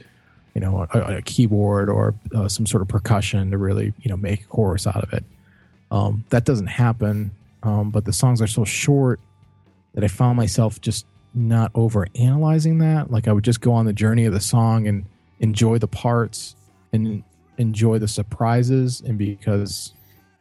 you 0.54 0.62
know, 0.62 0.88
a, 0.94 1.18
a 1.18 1.22
keyboard 1.24 1.90
or 1.90 2.14
uh, 2.36 2.48
some 2.48 2.68
sort 2.68 2.82
of 2.82 2.88
percussion 2.88 3.50
to 3.50 3.58
really, 3.58 3.94
you 4.02 4.10
know, 4.10 4.18
make 4.18 4.44
a 4.44 4.48
chorus 4.48 4.86
out 4.86 5.04
of 5.04 5.12
it. 5.14 5.24
Um, 5.90 6.24
that 6.30 6.46
doesn't 6.46 6.68
happen, 6.68 7.32
um, 7.64 7.90
but 7.90 8.06
the 8.06 8.14
songs 8.14 8.40
are 8.42 8.48
so 8.48 8.64
short 8.66 9.20
that 9.96 10.04
I 10.04 10.08
found 10.08 10.38
myself 10.38 10.80
just 10.80 11.08
not 11.34 11.72
over 11.74 12.08
analyzing 12.16 12.78
that. 12.80 13.10
Like 13.10 13.28
I 13.28 13.32
would 13.32 13.44
just 13.44 13.62
go 13.62 13.74
on 13.74 13.86
the 13.86 13.94
journey 13.94 14.26
of 14.26 14.34
the 14.34 14.40
song 14.40 14.88
and 14.88 15.06
enjoy 15.40 15.78
the 15.78 15.88
parts 15.88 16.56
and 16.94 17.24
enjoy 17.58 18.00
the 18.00 18.08
surprises. 18.08 19.02
And 19.02 19.18
because, 19.18 19.94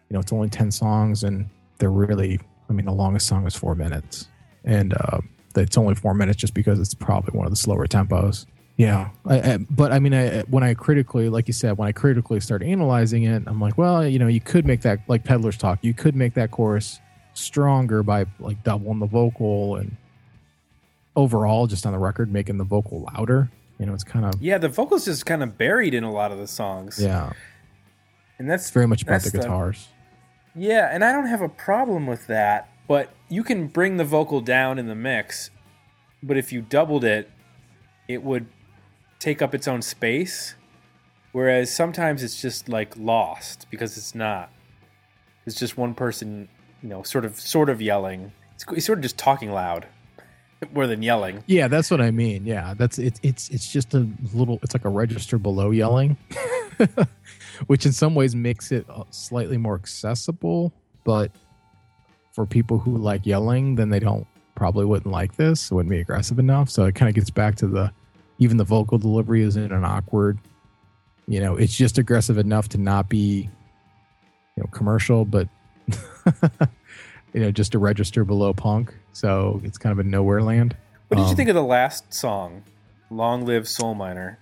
you 0.09 0.15
know, 0.15 0.21
it's 0.21 0.33
only 0.33 0.49
10 0.49 0.71
songs 0.71 1.25
and 1.25 1.49
they're 1.79 1.91
really, 1.91 2.41
I 2.69 2.73
mean, 2.73 2.87
the 2.87 2.93
longest 2.93 3.27
song 3.27 3.47
is 3.47 3.55
four 3.55 3.75
minutes. 3.75 4.29
And 4.65 4.95
uh, 4.95 5.21
it's 5.55 5.79
only 5.79 5.95
four 5.95 6.15
minutes 6.15 6.39
just 6.39 6.55
because 6.55 6.81
it's 6.81 6.95
probably 6.95 7.37
one 7.37 7.47
of 7.47 7.53
the 7.53 7.57
slower 7.57 7.87
tempos. 7.87 8.47
Yeah. 8.77 9.11
I, 9.25 9.41
I, 9.41 9.59
but 9.59 9.93
I 9.93 9.99
mean, 9.99 10.13
I, 10.13 10.43
when 10.43 10.63
I 10.63 10.75
critically, 10.75 11.29
like 11.29 11.49
you 11.49 11.55
said, 11.55 11.79
when 11.79 11.89
I 11.89 11.93
critically 11.93 12.41
start 12.41 12.63
analyzing 12.63 13.23
it, 13.23 13.43
I'm 13.47 13.61
like, 13.61 13.79
well, 13.79 14.07
you 14.07 14.19
know, 14.19 14.27
you 14.27 14.41
could 14.41 14.67
make 14.67 14.83
that, 14.83 15.01
like 15.09 15.25
Peddler's 15.25 15.57
Talk, 15.57 15.79
you 15.83 15.95
could 15.95 16.15
make 16.15 16.35
that 16.35 16.51
chorus 16.51 17.01
stronger 17.33 18.03
by 18.03 18.27
like 18.39 18.63
doubling 18.65 18.99
the 18.99 19.07
vocal 19.07 19.77
and 19.77 19.97
overall 21.15 21.67
just 21.67 21.87
on 21.87 21.93
the 21.93 21.99
record 21.99 22.33
making 22.33 22.59
the 22.59 22.65
vocal 22.65 23.07
louder 23.15 23.51
you 23.79 23.87
know 23.87 23.95
it's 23.95 24.05
kind 24.05 24.25
of 24.25 24.41
Yeah, 24.41 24.59
the 24.59 24.69
vocals 24.69 25.05
just 25.05 25.27
kind 25.27 25.43
of 25.43 25.57
buried 25.59 25.95
in 25.95 26.05
a 26.05 26.13
lot 26.13 26.33
of 26.33 26.39
the 26.39 26.47
songs. 26.47 26.99
yeah 27.03 27.33
and 28.39 28.51
that's 28.51 28.65
it's 28.65 28.71
very 28.71 28.87
much 28.87 29.03
about 29.03 29.23
the 29.23 29.31
guitars 29.31 29.89
Yeah, 30.55 30.89
and 30.93 31.05
I 31.05 31.13
don't 31.13 31.27
have 31.27 31.43
a 31.43 31.49
problem 31.49 32.07
with 32.07 32.27
that, 32.29 32.69
but 32.89 33.11
you 33.29 33.43
can 33.45 33.67
bring 33.67 33.97
the 33.99 34.05
vocal 34.05 34.41
down 34.41 34.79
in 34.79 34.87
the 34.87 34.95
mix, 34.95 35.51
but 36.23 36.37
if 36.37 36.53
you 36.53 36.61
doubled 36.63 37.05
it, 37.05 37.31
it 38.09 38.23
would 38.23 38.47
take 39.19 39.41
up 39.43 39.55
its 39.55 39.67
own 39.69 39.83
space. 39.83 40.55
Whereas 41.33 41.75
sometimes 41.75 42.23
it's 42.23 42.41
just 42.41 42.69
like 42.69 42.97
lost 42.97 43.67
because 43.71 43.99
it's 43.99 44.15
not. 44.15 44.51
It's 45.45 45.57
just 45.59 45.77
one 45.77 45.93
person, 45.95 46.49
you 46.83 46.89
know, 46.89 47.03
sort 47.03 47.25
of 47.27 47.39
sort 47.39 47.69
of 47.69 47.81
yelling. 47.83 48.33
It's, 48.55 48.65
he's 48.73 48.87
sort 48.87 48.99
of 48.99 49.03
just 49.03 49.19
talking 49.19 49.51
loud 49.53 49.87
more 50.73 50.87
than 50.87 51.03
yelling. 51.03 51.43
yeah 51.47 51.69
that's 51.69 51.91
what 51.91 52.01
i 52.01 52.11
mean 52.11 52.47
yeah 52.47 52.75
that's 52.75 52.99
it's 52.99 53.21
it's 53.23 53.49
it's 53.51 53.71
just 53.71 53.95
a 53.95 54.09
little 54.35 54.59
it's 54.63 54.75
like 54.75 54.85
a 54.85 54.89
register 54.89 55.39
below 55.39 55.71
yelling 55.71 56.17
which 57.67 57.87
in 57.87 57.93
some 57.93 58.15
ways 58.15 58.35
makes 58.35 58.73
it 58.73 58.87
uh, 58.89 59.05
slightly 59.11 59.57
more 59.57 59.75
accessible 59.75 60.73
but 61.05 61.31
for 62.33 62.47
people 62.47 62.79
who 62.79 62.97
like 62.97 63.27
yelling 63.27 63.75
then 63.75 63.91
they 63.91 64.01
don't 64.01 64.27
probably 64.55 64.85
wouldn't 64.85 65.13
like 65.13 65.37
this 65.37 65.71
wouldn't 65.71 65.91
be 65.91 66.01
aggressive 66.01 66.39
enough 66.39 66.71
so 66.71 66.85
it 66.85 66.95
kind 66.95 67.09
of 67.09 67.15
gets 67.15 67.31
back 67.31 67.55
to 67.55 67.67
the 67.67 67.93
even 68.39 68.57
the 68.57 68.65
vocal 68.65 68.99
delivery 68.99 69.43
isn't 69.43 69.73
an 69.73 69.85
awkward 69.85 70.39
you 71.29 71.41
know 71.41 71.57
it's 71.57 71.77
just 71.77 71.99
aggressive 71.99 72.39
enough 72.39 72.69
to 72.69 72.79
not 72.79 73.09
be 73.09 73.49
you 74.57 74.63
know 74.63 74.69
commercial 74.73 75.25
but 75.25 75.49
you 77.37 77.43
know 77.43 77.51
just 77.53 77.75
a 77.75 77.79
register 77.79 78.25
below 78.25 78.53
punk 78.55 78.93
so 79.13 79.61
it's 79.63 79.77
kind 79.79 79.93
of 79.93 79.99
a 79.99 80.09
nowhere 80.09 80.43
land 80.43 80.75
What 81.09 81.19
did 81.19 81.25
you 81.25 81.29
Um, 81.31 81.37
think 81.37 81.49
of 81.51 81.55
the 81.55 81.63
last 81.63 82.13
song, 82.13 82.63
"Long 83.11 83.45
Live 83.47 83.69
Soul 83.69 83.95
Miner"? 83.95 84.39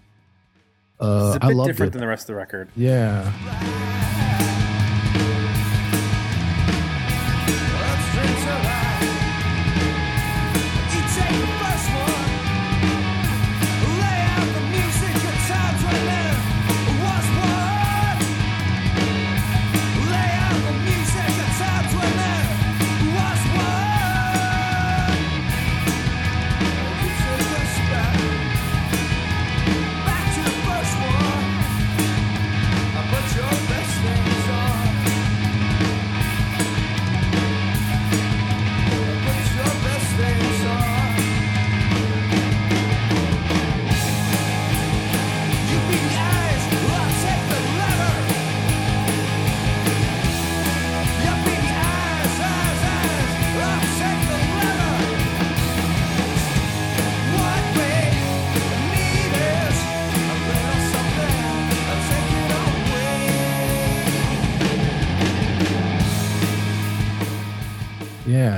uh, 1.00 1.32
It's 1.34 1.44
a 1.44 1.46
i 1.46 1.48
bit 1.48 1.56
different 1.66 1.88
it 1.90 1.92
than 1.94 2.00
the 2.00 2.06
rest 2.06 2.22
of 2.22 2.26
the 2.28 2.34
record. 2.36 2.68
yeah 2.76 3.30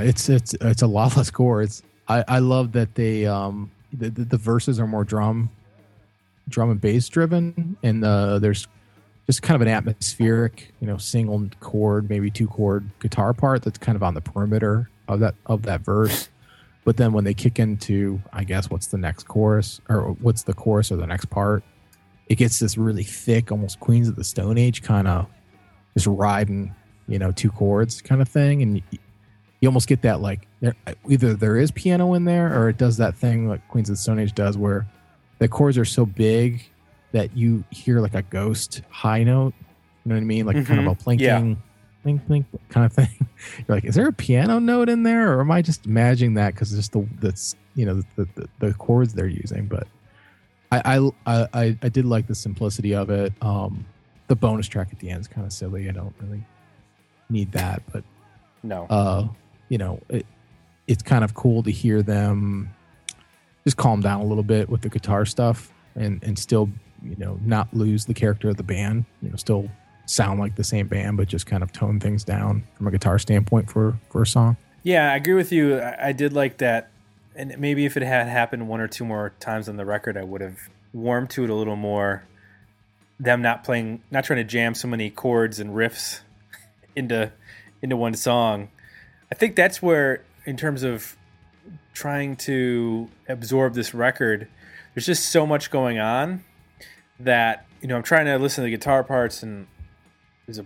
it's 0.07 0.29
it's 0.29 0.53
it's 0.61 0.81
a 0.81 0.87
lot 0.87 1.15
less 1.17 1.29
chords. 1.29 1.83
I 2.07 2.23
I 2.27 2.39
love 2.39 2.71
that 2.73 2.95
they 2.95 3.25
um 3.25 3.71
the, 3.93 4.09
the, 4.09 4.25
the 4.25 4.37
verses 4.37 4.79
are 4.79 4.87
more 4.87 5.03
drum 5.03 5.49
drum 6.49 6.71
and 6.71 6.79
bass 6.79 7.09
driven 7.09 7.75
and 7.83 8.03
uh 8.05 8.39
there's 8.39 8.67
just 9.25 9.41
kind 9.41 9.55
of 9.55 9.61
an 9.61 9.67
atmospheric, 9.67 10.73
you 10.79 10.87
know, 10.87 10.95
single 10.95 11.49
chord, 11.59 12.09
maybe 12.09 12.31
two 12.31 12.47
chord 12.47 12.89
guitar 12.99 13.33
part 13.33 13.61
that's 13.61 13.77
kind 13.77 13.97
of 13.97 14.03
on 14.03 14.13
the 14.13 14.21
perimeter 14.21 14.89
of 15.07 15.19
that 15.19 15.35
of 15.45 15.63
that 15.63 15.81
verse. 15.81 16.29
But 16.85 16.95
then 16.95 17.11
when 17.11 17.25
they 17.25 17.33
kick 17.33 17.59
into 17.59 18.21
I 18.31 18.45
guess 18.45 18.69
what's 18.69 18.87
the 18.87 18.97
next 18.97 19.23
chorus 19.23 19.81
or 19.89 20.13
what's 20.21 20.43
the 20.43 20.53
chorus 20.53 20.91
or 20.91 20.95
the 20.95 21.07
next 21.07 21.25
part, 21.25 21.63
it 22.27 22.35
gets 22.35 22.59
this 22.59 22.77
really 22.77 23.03
thick, 23.03 23.51
almost 23.51 23.81
Queens 23.81 24.07
of 24.07 24.15
the 24.15 24.23
Stone 24.23 24.57
Age 24.57 24.81
kind 24.83 25.07
of 25.07 25.27
just 25.93 26.07
riding, 26.07 26.73
you 27.09 27.19
know, 27.19 27.33
two 27.33 27.51
chords 27.51 28.01
kind 28.01 28.21
of 28.21 28.29
thing 28.29 28.61
and 28.61 28.81
you, 29.59 29.67
almost 29.69 29.87
get 29.87 30.01
that 30.03 30.21
like 30.21 30.47
there, 30.61 30.75
either 31.09 31.33
there 31.33 31.57
is 31.57 31.71
piano 31.71 32.13
in 32.13 32.25
there 32.25 32.57
or 32.59 32.69
it 32.69 32.77
does 32.77 32.97
that 32.97 33.15
thing 33.15 33.47
like 33.47 33.67
Queens 33.67 33.89
of 33.89 33.93
the 33.95 34.01
Stone 34.01 34.19
Age 34.19 34.33
does 34.33 34.57
where 34.57 34.85
the 35.39 35.47
chords 35.47 35.77
are 35.77 35.85
so 35.85 36.05
big 36.05 36.63
that 37.11 37.35
you 37.35 37.63
hear 37.71 37.99
like 38.01 38.13
a 38.15 38.21
ghost 38.21 38.81
high 38.89 39.23
note. 39.23 39.53
You 40.05 40.09
know 40.09 40.15
what 40.15 40.21
I 40.21 40.25
mean? 40.25 40.45
Like 40.45 40.65
kind 40.65 40.79
of 40.79 40.85
Mhm. 40.85 40.91
a 40.91 41.03
plinking, 41.03 41.19
Yeah. 41.21 41.39
plink, 42.05 42.21
plink 42.27 42.45
kind 42.69 42.85
of 42.85 42.93
thing. 42.93 43.09
You're 43.19 43.75
like, 43.77 43.85
is 43.85 43.95
there 43.95 44.07
a 44.07 44.13
piano 44.13 44.59
note 44.59 44.89
in 44.89 45.03
there, 45.03 45.33
or 45.35 45.41
am 45.41 45.51
I 45.51 45.61
just 45.61 45.85
imagining 45.85 46.35
that 46.35 46.53
because 46.53 46.71
just 46.71 46.91
the 46.93 47.07
that's 47.19 47.55
you 47.75 47.85
know 47.85 48.01
the, 48.15 48.27
the 48.35 48.47
the 48.59 48.73
chords 48.75 49.13
they're 49.13 49.27
using? 49.27 49.65
But 49.65 49.87
I 50.71 50.97
I 50.97 51.09
I 51.25 51.47
I, 51.53 51.77
I 51.83 51.89
did 51.89 52.05
like 52.05 52.27
the 52.27 52.35
simplicity 52.35 52.93
of 52.93 53.09
it. 53.09 53.33
Um, 53.41 53.85
the 54.27 54.35
bonus 54.35 54.67
track 54.67 54.89
at 54.91 54.99
the 54.99 55.09
end 55.09 55.21
is 55.21 55.27
kind 55.27 55.45
of 55.47 55.53
silly. 55.53 55.87
I 55.89 55.91
don't 55.93 56.13
really 56.21 56.43
need 57.29 57.51
that, 57.53 57.81
but 57.91 58.03
No, 58.63 58.85
uh, 58.89 59.27
you 59.69 59.77
know, 59.77 59.99
it, 60.09 60.25
it's 60.87 61.03
kind 61.03 61.23
of 61.23 61.33
cool 61.33 61.63
to 61.63 61.71
hear 61.71 62.01
them 62.01 62.73
just 63.63 63.77
calm 63.77 64.01
down 64.01 64.21
a 64.21 64.25
little 64.25 64.43
bit 64.43 64.69
with 64.69 64.81
the 64.81 64.89
guitar 64.89 65.25
stuff 65.25 65.73
and, 65.95 66.23
and 66.23 66.39
still, 66.39 66.69
you 67.03 67.15
know, 67.17 67.37
not 67.43 67.73
lose 67.73 68.05
the 68.05 68.13
character 68.13 68.49
of 68.49 68.55
the 68.55 68.63
band, 68.63 69.05
you 69.21 69.29
know, 69.29 69.35
still 69.35 69.69
sound 70.05 70.39
like 70.39 70.55
the 70.55 70.63
same 70.63 70.87
band, 70.87 71.17
but 71.17 71.27
just 71.27 71.45
kind 71.45 71.61
of 71.61 71.71
tone 71.73 71.99
things 71.99 72.23
down 72.23 72.63
from 72.75 72.87
a 72.87 72.91
guitar 72.91 73.19
standpoint 73.19 73.69
for, 73.69 73.99
for 74.09 74.21
a 74.21 74.27
song. 74.27 74.55
Yeah, 74.83 75.11
I 75.11 75.17
agree 75.17 75.33
with 75.33 75.51
you. 75.51 75.79
I, 75.79 76.07
I 76.07 76.11
did 76.13 76.31
like 76.31 76.59
that, 76.59 76.89
and 77.35 77.57
maybe 77.59 77.85
if 77.85 77.97
it 77.97 78.03
had 78.03 78.27
happened 78.27 78.69
one 78.69 78.79
or 78.79 78.87
two 78.87 79.03
more 79.03 79.33
times 79.39 79.67
on 79.67 79.75
the 79.75 79.85
record, 79.85 80.15
I 80.15 80.23
would 80.23 80.39
have 80.39 80.57
warmed 80.93 81.29
to 81.31 81.43
it 81.43 81.49
a 81.49 81.53
little 81.53 81.75
more. 81.75 82.23
Them 83.19 83.41
not 83.41 83.65
playing, 83.65 84.01
not 84.11 84.23
trying 84.23 84.37
to 84.37 84.43
jam 84.45 84.75
so 84.75 84.87
many 84.87 85.09
chords 85.09 85.59
and 85.59 85.71
riffs 85.71 86.21
into 86.95 87.33
into 87.81 87.97
one 87.97 88.13
song. 88.13 88.69
I 89.31 89.35
think 89.35 89.55
that's 89.55 89.81
where, 89.81 90.23
in 90.45 90.57
terms 90.57 90.83
of 90.83 91.17
trying 91.93 92.35
to 92.37 93.09
absorb 93.27 93.73
this 93.73 93.93
record, 93.93 94.47
there's 94.93 95.05
just 95.05 95.29
so 95.29 95.45
much 95.45 95.69
going 95.71 95.99
on 95.99 96.43
that 97.19 97.65
you 97.81 97.87
know 97.87 97.97
I'm 97.97 98.03
trying 98.03 98.25
to 98.25 98.37
listen 98.37 98.63
to 98.63 98.69
the 98.69 98.75
guitar 98.75 99.03
parts, 99.03 99.43
and 99.43 99.67
there's 100.45 100.59
a 100.59 100.65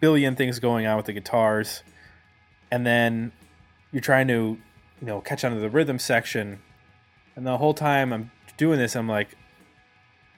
billion 0.00 0.36
things 0.36 0.58
going 0.58 0.86
on 0.86 0.96
with 0.96 1.06
the 1.06 1.12
guitars, 1.12 1.82
and 2.70 2.86
then 2.86 3.32
you're 3.92 4.00
trying 4.00 4.28
to 4.28 4.58
you 5.00 5.06
know 5.06 5.20
catch 5.20 5.44
on 5.44 5.52
to 5.52 5.58
the 5.58 5.70
rhythm 5.70 5.98
section. 5.98 6.60
And 7.34 7.46
the 7.46 7.58
whole 7.58 7.74
time 7.74 8.14
i'm 8.14 8.30
doing 8.56 8.78
this 8.78 8.96
i'm 8.96 9.06
like 9.06 9.36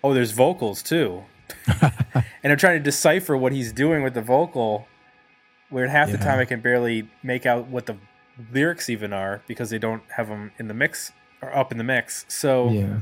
oh, 0.02 0.14
there's 0.14 0.32
vocals 0.32 0.82
too, 0.82 1.24
and 2.42 2.52
I'm 2.52 2.56
trying 2.56 2.78
to 2.78 2.82
decipher 2.82 3.36
what 3.36 3.52
he's 3.52 3.72
doing 3.72 4.02
with 4.02 4.14
the 4.14 4.22
vocal. 4.22 4.86
Where 5.70 5.87
half 5.88 6.11
the 6.11 6.18
time 6.18 6.38
I 6.38 6.44
can 6.44 6.61
barely 6.61 7.09
make 7.22 7.44
out 7.44 7.66
what 7.68 7.87
the 7.87 7.96
lyrics 8.52 8.88
even 8.88 9.12
are 9.12 9.42
because 9.46 9.70
they 9.70 9.78
don't 9.78 10.02
have 10.16 10.28
them 10.28 10.52
in 10.59 10.68
the 10.68 10.74
mix 10.74 11.12
or 11.42 11.54
up 11.54 11.72
in 11.72 11.78
the 11.78 11.85
mix. 11.85 12.24
So 12.28 12.70
Yeah. 12.70 13.00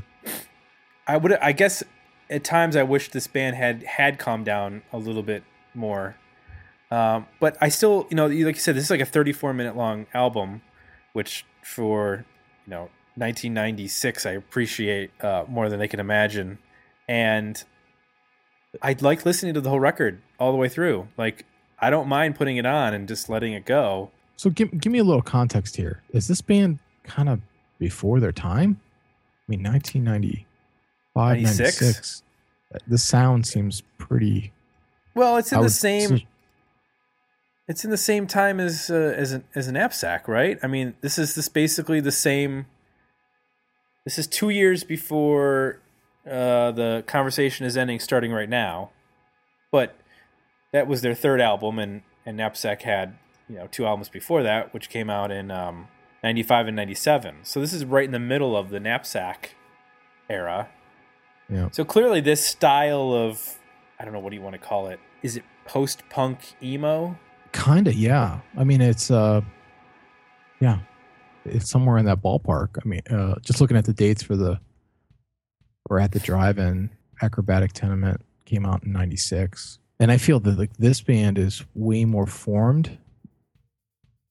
I 1.07 1.15
would, 1.15 1.33
I 1.33 1.53
guess, 1.53 1.83
at 2.29 2.43
times 2.43 2.75
I 2.75 2.83
wish 2.83 3.09
this 3.11 3.27
band 3.27 3.55
had 3.55 3.83
had 3.83 4.19
calmed 4.19 4.45
down 4.45 4.81
a 4.91 4.97
little 4.97 5.23
bit 5.23 5.43
more. 5.73 6.17
Um, 6.91 7.27
but 7.39 7.57
I 7.61 7.69
still, 7.69 8.07
you 8.09 8.15
know, 8.15 8.27
like 8.27 8.55
you 8.55 8.61
said, 8.61 8.75
this 8.75 8.85
is 8.85 8.89
like 8.89 8.99
a 8.99 9.05
34 9.05 9.53
minute 9.53 9.75
long 9.75 10.07
album, 10.13 10.61
which 11.13 11.45
for 11.63 12.25
you 12.65 12.71
know 12.71 12.89
1996 13.15 14.25
I 14.25 14.31
appreciate 14.31 15.11
uh, 15.23 15.45
more 15.47 15.69
than 15.69 15.79
they 15.79 15.87
can 15.87 15.99
imagine, 15.99 16.59
and 17.07 17.63
I'd 18.81 19.01
like 19.01 19.25
listening 19.25 19.53
to 19.53 19.61
the 19.61 19.69
whole 19.69 19.79
record 19.79 20.21
all 20.39 20.51
the 20.51 20.57
way 20.57 20.69
through. 20.69 21.07
Like 21.17 21.45
I 21.79 21.89
don't 21.89 22.07
mind 22.07 22.35
putting 22.35 22.57
it 22.57 22.65
on 22.65 22.93
and 22.93 23.07
just 23.07 23.29
letting 23.29 23.53
it 23.53 23.65
go. 23.65 24.11
So 24.35 24.49
give 24.49 24.79
give 24.79 24.91
me 24.91 24.99
a 24.99 25.03
little 25.03 25.21
context 25.21 25.75
here. 25.75 26.03
Is 26.11 26.27
this 26.27 26.41
band 26.41 26.79
kind 27.03 27.29
of 27.29 27.41
before 27.79 28.19
their 28.19 28.31
time? 28.31 28.79
I 29.47 29.51
mean, 29.51 29.63
1995, 29.63 31.37
96? 31.37 31.81
96. 31.81 32.23
The 32.87 32.97
sound 32.97 33.47
seems 33.47 33.81
pretty. 33.97 34.51
Well, 35.15 35.37
it's 35.37 35.51
in 35.51 35.57
I 35.57 35.61
the 35.61 35.65
would 35.65 35.71
same. 35.71 36.21
It's 37.67 37.83
in 37.83 37.91
the 37.91 37.97
same 37.97 38.27
time 38.27 38.59
as 38.59 38.89
uh, 38.89 39.13
as 39.15 39.31
an 39.33 39.43
as 39.55 39.67
a 39.67 39.71
knapsack, 39.71 40.27
right? 40.27 40.59
I 40.61 40.67
mean, 40.67 40.95
this 41.01 41.17
is 41.17 41.35
this 41.35 41.49
basically 41.49 41.99
the 41.99 42.11
same. 42.11 42.65
This 44.05 44.17
is 44.17 44.27
two 44.27 44.49
years 44.49 44.83
before 44.83 45.79
uh, 46.25 46.71
the 46.71 47.03
conversation 47.07 47.65
is 47.65 47.75
ending, 47.75 47.99
starting 47.99 48.31
right 48.31 48.49
now, 48.49 48.91
but 49.71 49.97
that 50.73 50.87
was 50.87 51.01
their 51.01 51.15
third 51.15 51.41
album, 51.41 51.79
and 51.79 52.01
and 52.25 52.37
knapsack 52.37 52.81
had 52.81 53.17
you 53.49 53.55
know 53.55 53.67
two 53.71 53.85
albums 53.85 54.09
before 54.09 54.43
that, 54.43 54.73
which 54.73 54.89
came 54.89 55.09
out 55.09 55.31
in 55.31 55.51
um, 55.51 55.87
ninety 56.23 56.43
five 56.43 56.67
and 56.67 56.75
ninety 56.75 56.95
seven. 56.95 57.37
So 57.43 57.59
this 57.59 57.73
is 57.73 57.85
right 57.85 58.05
in 58.05 58.11
the 58.11 58.19
middle 58.19 58.55
of 58.55 58.69
the 58.69 58.79
knapsack 58.79 59.55
era. 60.29 60.69
Yeah. 61.49 61.69
So 61.71 61.85
clearly, 61.85 62.21
this 62.21 62.45
style 62.45 63.13
of 63.13 63.57
I 63.99 64.05
don't 64.05 64.13
know 64.13 64.19
what 64.19 64.29
do 64.29 64.35
you 64.35 64.41
want 64.41 64.53
to 64.53 64.59
call 64.59 64.87
it? 64.87 64.99
Is 65.23 65.37
it 65.37 65.43
post 65.65 66.03
punk 66.09 66.55
emo? 66.61 67.17
Kind 67.51 67.87
of, 67.87 67.93
yeah. 67.93 68.41
I 68.57 68.63
mean, 68.63 68.81
it's 68.81 69.09
uh, 69.09 69.41
yeah, 70.59 70.79
it's 71.45 71.71
somewhere 71.71 71.97
in 71.97 72.05
that 72.05 72.21
ballpark. 72.21 72.77
I 72.83 72.87
mean, 72.87 73.01
uh, 73.09 73.35
just 73.41 73.61
looking 73.61 73.77
at 73.77 73.85
the 73.85 73.93
dates 73.93 74.21
for 74.21 74.35
the, 74.35 74.59
or 75.89 75.99
at 75.99 76.11
the 76.11 76.19
drive-in, 76.19 76.89
Acrobatic 77.21 77.71
Tenement 77.73 78.21
came 78.45 78.65
out 78.65 78.83
in 78.83 78.91
'96, 78.91 79.79
and 79.99 80.11
I 80.11 80.17
feel 80.17 80.39
that 80.41 80.57
like 80.57 80.75
this 80.77 81.01
band 81.01 81.37
is 81.37 81.63
way 81.73 82.05
more 82.05 82.27
formed. 82.27 82.97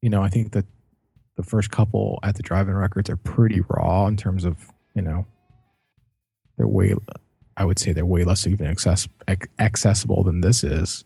You 0.02 0.10
know, 0.10 0.22
I 0.22 0.28
think 0.28 0.52
that 0.52 0.64
the 1.36 1.42
first 1.42 1.70
couple 1.70 2.18
at 2.22 2.36
the 2.36 2.42
drive-in 2.42 2.74
records 2.74 3.10
are 3.10 3.16
pretty 3.16 3.60
raw 3.68 4.06
in 4.06 4.16
terms 4.16 4.44
of 4.44 4.56
you 4.94 5.02
know, 5.02 5.26
they're 6.56 6.66
way, 6.68 6.94
I 7.56 7.64
would 7.66 7.78
say 7.78 7.92
they're 7.92 8.06
way 8.06 8.24
less 8.24 8.46
even 8.46 8.66
access, 8.66 9.06
accessible 9.58 10.22
than 10.22 10.40
this 10.40 10.64
is. 10.64 11.04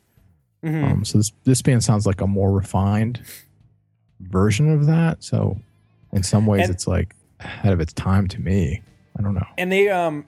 Mm-hmm. 0.64 0.85
Um, 0.85 1.05
so 1.05 1.18
this 1.18 1.33
this 1.44 1.62
band 1.62 1.83
sounds 1.83 2.07
like 2.07 2.20
a 2.20 2.27
more 2.27 2.53
refined 2.53 3.20
version 4.20 4.70
of 4.73 4.87
that. 4.87 5.25
So 5.25 5.59
in 6.12 6.23
some 6.23 6.46
ways, 6.46 6.62
And- 6.62 6.70
it's 6.70 6.87
like 6.87 7.16
ahead 7.40 7.73
of 7.73 7.81
its 7.81 7.92
time 7.94 8.29
to 8.29 8.40
me. 8.40 8.83
I 9.18 9.23
don't 9.23 9.35
know. 9.35 9.46
and 9.59 9.73
they 9.73 9.88
um 9.88 10.25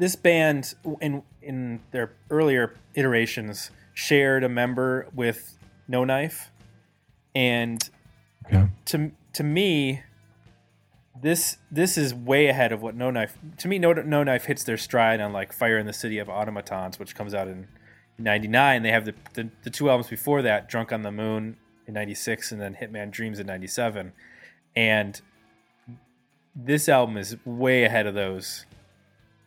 this 0.00 0.16
band 0.16 0.74
in 1.00 1.22
in 1.42 1.80
their 1.92 2.12
earlier 2.30 2.74
iterations 2.94 3.70
shared 3.92 4.42
a 4.42 4.48
member 4.48 5.06
with 5.14 5.58
No 5.86 6.04
Knife, 6.04 6.50
and 7.34 7.88
to 8.86 9.12
to 9.34 9.42
me 9.44 10.02
this 11.22 11.58
this 11.70 11.98
is 11.98 12.14
way 12.14 12.46
ahead 12.46 12.72
of 12.72 12.80
what 12.80 12.96
No 12.96 13.10
Knife 13.10 13.36
to 13.58 13.68
me 13.68 13.78
No 13.78 13.92
No 13.92 14.22
Knife 14.22 14.46
hits 14.46 14.64
their 14.64 14.78
stride 14.78 15.20
on 15.20 15.34
like 15.34 15.52
Fire 15.52 15.76
in 15.76 15.84
the 15.84 15.92
City 15.92 16.18
of 16.18 16.30
Automatons, 16.30 16.98
which 16.98 17.14
comes 17.14 17.34
out 17.34 17.46
in 17.46 17.68
'99. 18.18 18.82
They 18.82 18.90
have 18.90 19.04
the, 19.04 19.14
the 19.34 19.50
the 19.64 19.70
two 19.70 19.90
albums 19.90 20.08
before 20.08 20.40
that, 20.42 20.66
Drunk 20.66 20.92
on 20.92 21.02
the 21.02 21.12
Moon 21.12 21.58
in 21.86 21.92
'96, 21.92 22.52
and 22.52 22.60
then 22.60 22.74
Hitman 22.80 23.10
Dreams 23.10 23.38
in 23.38 23.46
'97, 23.46 24.14
and 24.74 25.20
this 26.56 26.88
album 26.88 27.18
is 27.18 27.36
way 27.44 27.84
ahead 27.84 28.06
of 28.06 28.14
those 28.14 28.64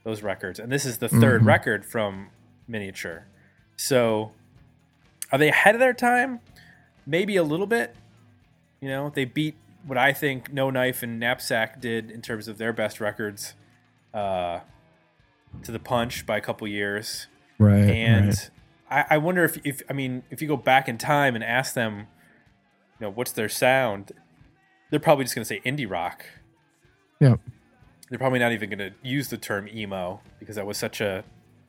those 0.03 0.21
records, 0.21 0.59
and 0.59 0.71
this 0.71 0.85
is 0.85 0.97
the 0.97 1.07
3rd 1.07 1.41
Mhm. 1.41 1.47
record 1.47 1.85
from 1.85 2.29
Miniature. 2.67 3.25
So, 3.75 4.33
are 5.31 5.37
they 5.37 5.49
ahead 5.49 5.75
of 5.75 5.79
their 5.79 5.93
time? 5.93 6.39
Maybe 7.05 7.35
a 7.35 7.43
little 7.43 7.67
bit. 7.67 7.95
You 8.81 8.89
know, 8.89 9.09
they 9.09 9.25
beat 9.25 9.55
what 9.85 9.97
I 9.97 10.13
think 10.13 10.51
No 10.51 10.69
Knife 10.69 11.03
and 11.03 11.19
Knapsack 11.19 11.79
did 11.81 12.11
in 12.11 12.21
terms 12.21 12.47
of 12.47 12.57
their 12.57 12.73
best 12.73 12.99
records 12.99 13.55
uh, 14.13 14.59
to 15.63 15.71
the 15.71 15.79
punch 15.79 16.25
by 16.25 16.37
a 16.37 16.41
couple 16.41 16.67
years. 16.67 17.27
Right. 17.57 17.89
And 17.89 18.27
right. 18.27 18.49
I, 18.89 19.15
I 19.15 19.17
wonder 19.17 19.43
if, 19.43 19.57
if 19.65 19.81
I 19.89 19.93
mean 19.93 20.23
if 20.29 20.41
you 20.41 20.47
go 20.47 20.57
back 20.57 20.87
in 20.87 20.97
time 20.97 21.35
and 21.35 21.43
ask 21.43 21.73
them, 21.73 21.99
you 21.99 23.07
know, 23.07 23.09
what's 23.09 23.31
their 23.31 23.49
sound, 23.49 24.11
they're 24.89 24.99
probably 24.99 25.25
just 25.25 25.33
going 25.35 25.43
to 25.43 25.47
say 25.47 25.61
indie 25.65 25.89
rock. 25.89 26.25
Yeah. 27.19 27.35
They're 28.09 28.19
probably 28.19 28.39
not 28.39 28.51
even 28.51 28.69
going 28.69 28.91
to 28.91 28.93
use 29.01 29.29
the 29.29 29.37
term 29.37 29.67
emo 29.67 30.21
because 30.39 30.55
that 30.55 30.65
was 30.65 30.77
such 30.77 31.01
a, 31.01 31.23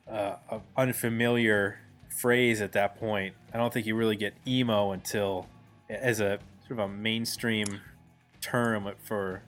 uh, 0.09 0.35
a 0.49 0.59
unfamiliar 0.77 1.79
phrase 2.09 2.61
at 2.61 2.71
that 2.73 2.97
point. 2.97 3.35
I 3.53 3.57
don't 3.57 3.73
think 3.73 3.85
you 3.85 3.95
really 3.95 4.15
get 4.15 4.33
emo 4.47 4.91
until 4.91 5.47
as 5.89 6.19
a 6.19 6.39
sort 6.67 6.79
of 6.79 6.79
a 6.79 6.87
mainstream 6.87 7.81
term 8.41 8.89
for 9.03 9.41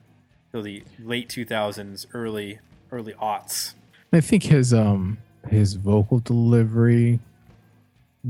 till 0.51 0.63
the 0.63 0.83
late 0.99 1.29
2000s, 1.29 2.05
early 2.13 2.59
early 2.91 3.13
aughts. 3.13 3.73
I 4.13 4.21
think 4.21 4.43
his 4.43 4.73
um 4.73 5.17
his 5.49 5.73
vocal 5.75 6.19
delivery 6.19 7.19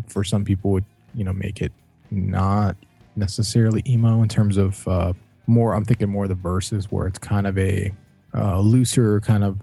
for 0.08 0.24
some 0.24 0.44
people 0.46 0.72
would 0.72 0.86
you 1.14 1.24
know 1.24 1.34
make 1.34 1.62
it 1.62 1.72
not 2.12 2.76
necessarily 3.16 3.84
emo 3.88 4.22
in 4.22 4.30
terms 4.30 4.58
of 4.58 4.88
uh 4.88 5.14
more 5.48 5.74
I'm 5.74 5.86
thinking 5.86 6.10
more 6.10 6.26
of 6.26 6.30
the 6.30 6.36
verses 6.36 6.92
where 6.92 7.08
it's 7.08 7.20
kind 7.20 7.48
of 7.48 7.58
a 7.58 7.92
uh, 8.34 8.60
looser 8.60 9.20
kind 9.22 9.44
of 9.44 9.60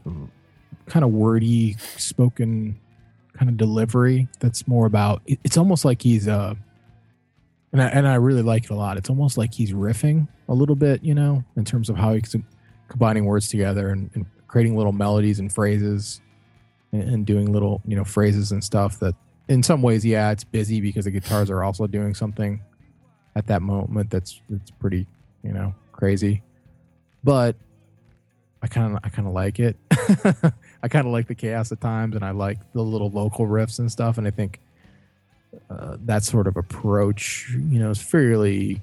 kind 0.87 1.05
of 1.05 1.11
wordy 1.11 1.75
spoken 1.97 2.79
kind 3.33 3.49
of 3.49 3.57
delivery 3.57 4.29
that's 4.39 4.69
more 4.69 4.87
about 4.87 5.23
it's 5.27 5.57
almost 5.57 5.85
like 5.85 6.03
he's 6.03 6.29
uh 6.29 6.55
and 7.73 7.83
I, 7.83 7.89
and 7.89 8.07
I 8.07 8.15
really 8.15 8.43
like 8.43 8.65
it 8.65 8.71
a 8.71 8.77
lot. 8.77 8.97
It's 8.99 9.11
almost 9.11 9.37
like 9.37 9.53
he's 9.53 9.73
riffing 9.73 10.29
a 10.49 10.55
little 10.55 10.77
bit 10.77 11.03
you 11.03 11.15
know 11.15 11.45
in 11.57 11.65
terms 11.65 11.89
of 11.91 11.97
how 11.97 12.15
he's 12.15 12.37
combining 12.89 13.25
words 13.25 13.49
together 13.49 13.89
and, 13.89 14.11
and 14.15 14.27
creating 14.47 14.77
little 14.77 14.93
melodies 14.93 15.41
and 15.41 15.53
phrases 15.53 16.21
and, 16.93 17.03
and 17.03 17.27
doing 17.27 17.53
little 17.53 17.83
you 17.87 17.97
know 17.97 18.05
phrases 18.05 18.53
and 18.53 18.63
stuff 18.63 19.01
that 19.01 19.15
in 19.49 19.63
some 19.63 19.83
ways 19.83 20.05
yeah 20.05 20.31
it's 20.31 20.45
busy 20.45 20.81
because 20.81 21.07
the 21.07 21.11
guitars 21.11 21.51
are 21.51 21.65
also 21.65 21.87
doing 21.87 22.15
something 22.15 22.63
at 23.37 23.47
that 23.47 23.63
moment 23.63 24.11
that's 24.11 24.41
that's 24.49 24.71
pretty 24.71 25.07
you 25.43 25.53
know 25.53 25.75
crazy. 25.93 26.43
But 27.23 27.57
i 28.65 28.67
kind 28.67 28.97
of 28.97 29.01
i 29.05 29.09
kind 29.09 29.29
of 29.29 29.35
like 29.35 29.61
it. 29.61 29.77
I 30.83 30.89
kind 30.89 31.07
of 31.07 31.13
like 31.13 31.29
the 31.29 31.35
chaos 31.35 31.71
at 31.71 31.81
times 31.81 32.17
and 32.17 32.25
i 32.25 32.31
like 32.33 32.59
the 32.73 32.83
little 32.83 33.11
local 33.11 33.47
riffs 33.47 33.79
and 33.79 33.91
stuff 33.93 34.19
and 34.19 34.27
i 34.27 34.31
think 34.31 34.61
uh, 35.71 35.97
that 36.01 36.25
sort 36.25 36.49
of 36.49 36.57
approach 36.57 37.49
you 37.69 37.79
know 37.79 37.91
is 37.91 38.03
fairly 38.03 38.83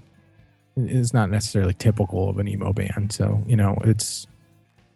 is 0.77 1.13
not 1.13 1.29
necessarily 1.29 1.73
typical 1.73 2.29
of 2.29 2.39
an 2.39 2.47
emo 2.47 2.73
band. 2.73 3.11
So 3.11 3.43
you 3.45 3.55
know 3.55 3.77
it's 3.83 4.27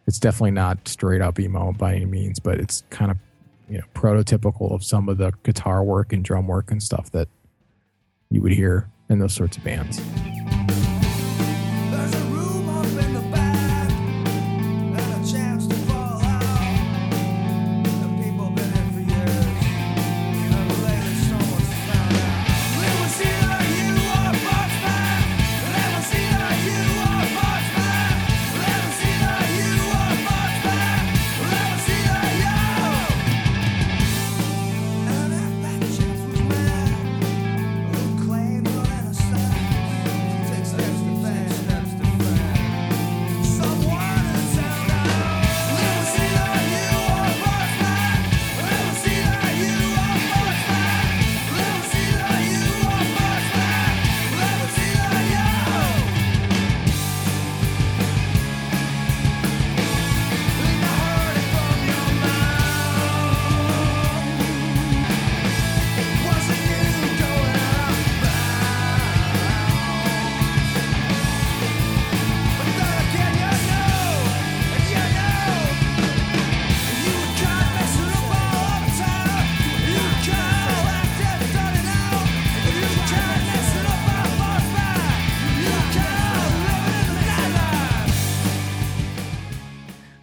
it's 0.07 0.19
definitely 0.19 0.51
not 0.51 0.87
straight 0.87 1.21
up 1.21 1.39
emo 1.39 1.73
by 1.73 1.95
any 1.95 2.05
means 2.05 2.39
but 2.39 2.59
it's 2.59 2.83
kind 2.89 3.11
of 3.11 3.17
you 3.69 3.77
know 3.77 3.83
prototypical 3.93 4.71
of 4.71 4.83
some 4.83 5.09
of 5.09 5.17
the 5.17 5.33
guitar 5.43 5.83
work 5.83 6.13
and 6.13 6.23
drum 6.23 6.47
work 6.47 6.71
and 6.71 6.81
stuff 6.81 7.11
that 7.11 7.27
you 8.29 8.41
would 8.41 8.51
hear 8.51 8.89
in 9.09 9.19
those 9.19 9.33
sorts 9.33 9.57
of 9.57 9.63
bands 9.63 9.99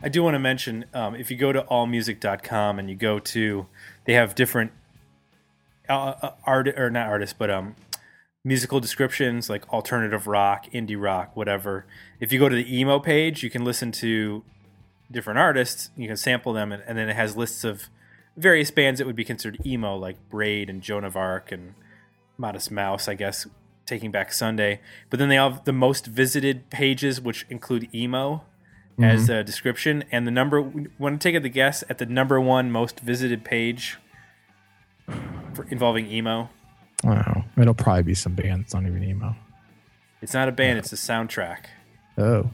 do 0.08 0.22
want 0.22 0.34
to 0.34 0.38
mention 0.38 0.84
um, 0.92 1.14
if 1.14 1.30
you 1.30 1.36
go 1.36 1.52
to 1.52 1.62
allmusic.com 1.62 2.78
and 2.78 2.90
you 2.90 2.96
go 2.96 3.18
to, 3.18 3.66
they 4.04 4.14
have 4.14 4.34
different 4.34 4.72
uh, 5.88 6.14
uh, 6.22 6.30
art 6.44 6.68
or 6.68 6.90
not 6.90 7.06
artists, 7.06 7.34
but 7.38 7.50
um, 7.50 7.76
musical 8.44 8.80
descriptions 8.80 9.48
like 9.48 9.68
alternative 9.72 10.26
rock, 10.26 10.66
indie 10.72 11.00
rock, 11.00 11.36
whatever. 11.36 11.86
If 12.20 12.32
you 12.32 12.38
go 12.38 12.48
to 12.48 12.56
the 12.56 12.78
emo 12.78 12.98
page, 12.98 13.42
you 13.42 13.50
can 13.50 13.64
listen 13.64 13.92
to 13.92 14.42
different 15.10 15.38
artists. 15.38 15.90
You 15.96 16.08
can 16.08 16.16
sample 16.16 16.52
them, 16.52 16.72
and, 16.72 16.82
and 16.86 16.98
then 16.98 17.08
it 17.08 17.16
has 17.16 17.36
lists 17.36 17.62
of 17.62 17.88
various 18.36 18.70
bands 18.70 18.98
that 18.98 19.06
would 19.06 19.16
be 19.16 19.24
considered 19.24 19.64
emo, 19.64 19.96
like 19.96 20.16
Braid 20.28 20.68
and 20.70 20.82
Joan 20.82 21.04
of 21.04 21.16
Arc 21.16 21.52
and 21.52 21.74
Modest 22.38 22.70
Mouse, 22.70 23.08
I 23.08 23.14
guess, 23.14 23.46
Taking 23.86 24.10
Back 24.10 24.32
Sunday. 24.32 24.80
But 25.10 25.18
then 25.18 25.28
they 25.28 25.36
have 25.36 25.64
the 25.64 25.72
most 25.72 26.06
visited 26.06 26.70
pages, 26.70 27.20
which 27.20 27.46
include 27.50 27.94
emo 27.94 28.42
as 29.00 29.24
mm-hmm. 29.24 29.32
a 29.32 29.44
description. 29.44 30.04
And 30.12 30.26
the 30.26 30.30
number, 30.30 30.60
want 30.98 31.20
to 31.20 31.32
take 31.32 31.42
a 31.42 31.48
guess 31.48 31.82
at 31.88 31.98
the 31.98 32.06
number 32.06 32.40
one 32.40 32.70
most 32.70 33.00
visited 33.00 33.44
page 33.44 33.98
for, 35.54 35.64
involving 35.68 36.10
emo? 36.10 36.50
Know. 37.04 37.44
It'll 37.56 37.74
probably 37.74 38.04
be 38.04 38.14
some 38.14 38.34
band 38.34 38.64
that's 38.64 38.74
not 38.74 38.84
even 38.86 39.02
emo. 39.02 39.34
It's 40.20 40.34
not 40.34 40.48
a 40.48 40.52
band, 40.52 40.78
it's 40.78 40.92
a 40.92 40.96
soundtrack. 40.96 41.64
Oh. 42.16 42.50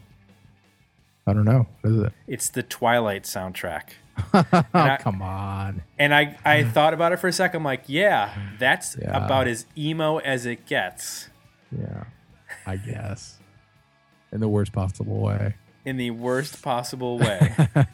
I 1.27 1.33
don't 1.33 1.45
know. 1.45 1.67
What 1.81 1.93
is 1.93 2.01
it? 2.03 2.13
It's 2.25 2.49
the 2.49 2.63
Twilight 2.63 3.23
soundtrack. 3.23 3.91
Oh, 4.33 4.43
I- 4.73 4.97
come 4.97 5.21
on. 5.21 5.83
And 5.97 6.13
I, 6.13 6.37
I 6.43 6.63
thought 6.75 6.93
about 6.93 7.13
it 7.13 7.17
for 7.17 7.27
a 7.27 7.33
second. 7.33 7.59
I'm 7.59 7.63
like, 7.63 7.83
yeah, 7.87 8.33
that's 8.59 8.97
Yeah. 8.99 9.25
about 9.25 9.47
as 9.47 9.65
emo 9.77 10.17
as 10.17 10.45
it 10.45 10.65
gets 10.65 11.29
Yeah. 11.71 12.03
I 12.65 12.75
guess. 12.75 13.37
In 14.31 14.41
the 14.41 14.49
worst 14.49 14.73
possible 14.73 15.19
way. 15.21 15.55
In 15.85 15.97
the 15.97 16.11
worst 16.11 16.61
possible 16.61 17.17
way. 17.17 17.55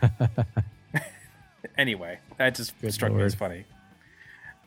anyway, 1.77 2.19
that 2.37 2.55
just 2.55 2.79
Good 2.81 2.93
struck 2.93 3.11
me 3.13 3.23
as 3.23 3.35
funny. 3.35 3.65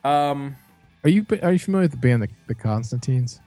Um, 0.05 0.57
Are 1.05 1.11
you 1.11 1.27
are 1.43 1.53
you 1.53 1.59
familiar 1.59 1.85
with 1.85 1.93
the 1.93 1.97
band 1.97 2.23
the, 2.23 2.29
the 2.47 2.55
Constantines? 2.55 3.41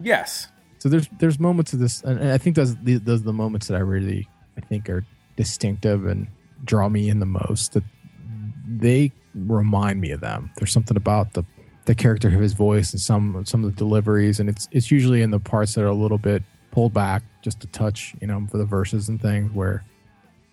yes. 0.00 0.48
So 0.78 0.88
there's 0.88 1.08
there's 1.18 1.38
moments 1.38 1.74
of 1.74 1.78
this, 1.78 2.02
and 2.02 2.18
and 2.18 2.32
I 2.32 2.38
think 2.38 2.56
those 2.56 2.74
those 2.82 3.20
are 3.20 3.24
the 3.24 3.34
moments 3.34 3.68
that 3.68 3.74
I 3.74 3.80
really 3.80 4.26
I 4.56 4.62
think 4.62 4.88
are 4.88 5.04
distinctive 5.36 6.06
and 6.06 6.26
draw 6.64 6.88
me 6.88 7.10
in 7.10 7.20
the 7.20 7.26
most. 7.26 7.74
That 7.74 7.84
they 8.66 9.12
remind 9.34 10.00
me 10.00 10.10
of 10.12 10.20
them. 10.20 10.50
There's 10.56 10.72
something 10.72 10.96
about 10.96 11.34
the 11.34 11.44
the 11.84 11.94
character 11.94 12.28
of 12.28 12.40
his 12.40 12.54
voice 12.54 12.92
and 12.92 13.00
some 13.00 13.44
some 13.44 13.62
of 13.62 13.74
the 13.74 13.76
deliveries, 13.76 14.40
and 14.40 14.48
it's 14.48 14.68
it's 14.72 14.90
usually 14.90 15.20
in 15.20 15.30
the 15.30 15.38
parts 15.38 15.74
that 15.74 15.82
are 15.82 15.88
a 15.88 15.94
little 15.94 16.18
bit 16.18 16.42
pulled 16.70 16.92
back 16.94 17.22
just 17.42 17.64
a 17.64 17.66
touch, 17.68 18.14
you 18.20 18.26
know, 18.26 18.46
for 18.50 18.58
the 18.58 18.64
verses 18.64 19.08
and 19.08 19.20
things. 19.20 19.52
Where 19.52 19.84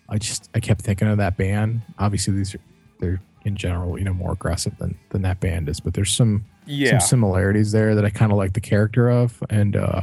I 0.08 0.18
just 0.18 0.48
I 0.54 0.60
kept 0.60 0.82
thinking 0.82 1.08
of 1.08 1.18
that 1.18 1.36
band. 1.36 1.82
Obviously, 1.98 2.34
these 2.34 2.54
are 2.54 2.60
they're 3.00 3.20
in 3.44 3.56
general 3.56 3.96
you 3.98 4.04
know 4.04 4.12
more 4.14 4.32
aggressive 4.32 4.76
than 4.78 4.98
than 5.10 5.22
that 5.22 5.40
band 5.40 5.68
is, 5.68 5.80
but 5.80 5.94
there's 5.94 6.14
some 6.14 6.44
Yeah. 6.66 6.98
some 6.98 7.08
similarities 7.08 7.72
there 7.72 7.94
that 7.94 8.04
I 8.04 8.10
kind 8.10 8.32
of 8.32 8.38
like 8.38 8.52
the 8.54 8.60
character 8.60 9.08
of, 9.10 9.42
and 9.48 9.76
uh, 9.76 10.02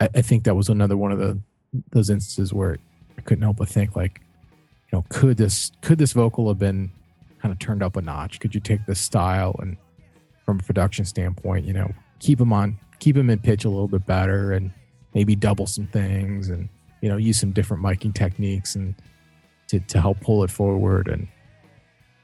I, 0.00 0.08
I 0.16 0.22
think 0.22 0.44
that 0.44 0.54
was 0.54 0.68
another 0.68 0.96
one 0.96 1.12
of 1.12 1.18
the 1.18 1.38
those 1.90 2.08
instances 2.10 2.52
where 2.52 2.78
I 3.18 3.20
couldn't 3.20 3.42
help 3.42 3.58
but 3.58 3.68
think 3.68 3.94
like, 3.94 4.20
you 4.90 4.98
know, 4.98 5.04
could 5.10 5.36
this 5.36 5.70
could 5.82 5.98
this 5.98 6.12
vocal 6.12 6.48
have 6.48 6.58
been 6.58 6.90
kind 7.42 7.52
of 7.52 7.58
turned 7.58 7.82
up 7.82 7.96
a 7.96 8.00
notch? 8.02 8.40
Could 8.40 8.54
you 8.54 8.60
take 8.60 8.86
this 8.86 9.00
style 9.00 9.54
and 9.60 9.76
from 10.46 10.60
a 10.60 10.62
production 10.62 11.04
standpoint, 11.04 11.66
you 11.66 11.74
know, 11.74 11.92
keep 12.20 12.38
them 12.38 12.52
on 12.54 12.78
keep 12.98 13.16
him 13.16 13.30
in 13.30 13.38
pitch 13.38 13.64
a 13.64 13.68
little 13.68 13.88
bit 13.88 14.06
better 14.06 14.52
and 14.52 14.70
maybe 15.14 15.34
double 15.34 15.66
some 15.66 15.86
things 15.86 16.48
and 16.48 16.68
you 17.00 17.08
know 17.08 17.16
use 17.16 17.38
some 17.38 17.52
different 17.52 17.82
miking 17.82 18.14
techniques 18.14 18.74
and 18.74 18.94
to, 19.68 19.80
to 19.80 20.00
help 20.00 20.20
pull 20.20 20.44
it 20.44 20.50
forward. 20.50 21.08
And 21.08 21.28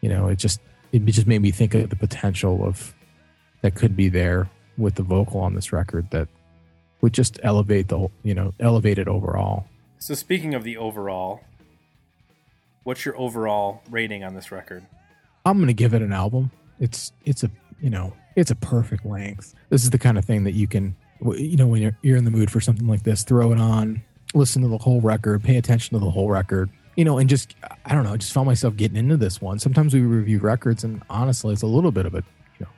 you 0.01 0.09
know 0.09 0.29
it 0.29 0.37
just 0.37 0.61
it 0.93 1.05
just 1.07 1.27
made 1.27 1.43
me 1.43 1.51
think 1.51 1.75
of 1.75 1.91
the 1.91 1.97
potential 1.97 2.65
of 2.65 2.95
that 3.63 3.75
could 3.75 3.97
be 3.97 4.09
there 4.09 4.49
with 4.77 4.97
the 4.97 5.03
vocal 5.03 5.41
on 5.41 5.55
this 5.55 5.73
record 5.73 6.11
that 6.11 6.29
would 7.01 7.13
just 7.13 7.39
elevate 7.43 7.89
the 7.89 7.99
whole, 7.99 8.13
you 8.23 8.35
know 8.35 8.53
elevate 8.61 8.99
it 8.99 9.09
overall. 9.09 9.67
So 9.99 10.15
speaking 10.15 10.55
of 10.55 10.65
the 10.65 10.77
overall, 10.77 11.41
what's 12.83 13.05
your 13.05 13.17
overall 13.17 13.83
rating 13.89 14.23
on 14.25 14.35
this 14.35 14.53
record? 14.53 14.85
i'm 15.47 15.61
gonna 15.61 15.73
give 15.73 15.95
it 15.95 16.03
an 16.03 16.13
album. 16.13 16.51
It's 16.81 17.13
it's 17.25 17.45
a 17.45 17.51
you 17.81 17.91
know 17.91 18.13
it's 18.37 18.51
a 18.51 18.55
perfect 18.57 19.05
length 19.07 19.55
this 19.71 19.83
is 19.85 19.91
the 19.91 19.99
kind 19.99 20.19
of 20.19 20.25
thing 20.25 20.45
that 20.45 20.53
you 20.53 20.67
can 20.67 20.95
you 21.37 21.57
know 21.57 21.67
when 21.67 21.81
you're, 21.83 21.97
you're 22.03 22.17
in 22.17 22.25
the 22.25 22.31
mood 22.31 22.51
for 22.51 22.61
something 22.61 22.87
like 22.87 23.03
this 23.03 23.23
throw 23.23 23.53
it 23.53 23.59
on 23.61 24.03
listen 24.35 24.63
to 24.63 24.69
the 24.69 24.79
whole 24.79 25.01
record 25.01 25.43
pay 25.43 25.57
attention 25.57 25.99
to 25.99 26.05
the 26.05 26.11
whole 26.11 26.29
record 26.29 26.69
you 26.97 27.05
know 27.05 27.19
and 27.19 27.29
just 27.29 27.55
i 27.85 27.95
don't 27.95 28.05
know 28.05 28.13
I 28.13 28.17
just 28.17 28.33
found 28.33 28.47
myself 28.47 28.77
getting 28.77 28.97
into 28.97 29.17
this 29.17 29.41
one 29.41 29.59
sometimes 29.59 29.95
we 29.95 30.01
review 30.01 30.39
records 30.41 30.85
and 30.85 31.03
honestly 31.09 31.53
it's 31.53 31.63
a 31.63 31.67
little 31.67 31.93
bit 31.93 32.07
of 32.07 32.15
a 32.15 32.19
you 32.59 32.67
know 32.67 32.69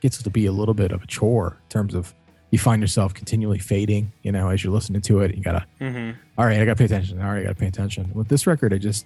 gets 0.00 0.22
to 0.22 0.30
be 0.30 0.46
a 0.46 0.52
little 0.52 0.74
bit 0.74 0.92
of 0.92 1.02
a 1.02 1.06
chore 1.06 1.58
in 1.62 1.68
terms 1.68 1.94
of 1.94 2.14
you 2.50 2.58
find 2.58 2.82
yourself 2.82 3.14
continually 3.14 3.58
fading 3.58 4.12
you 4.22 4.32
know 4.32 4.48
as 4.48 4.62
you're 4.64 4.72
listening 4.72 5.00
to 5.02 5.20
it 5.20 5.34
you 5.34 5.42
gotta 5.42 5.64
Mm-hmm. 5.80 6.18
all 6.38 6.46
right, 6.46 6.60
I 6.60 6.64
gotta 6.64 6.76
pay 6.76 6.84
attention. 6.84 7.20
All 7.20 7.28
right, 7.30 7.40
I 7.40 7.42
gotta 7.44 7.54
pay 7.56 7.66
attention. 7.66 8.10
With 8.14 8.28
this 8.28 8.46
record, 8.46 8.72
I 8.72 8.78
just, 8.78 9.04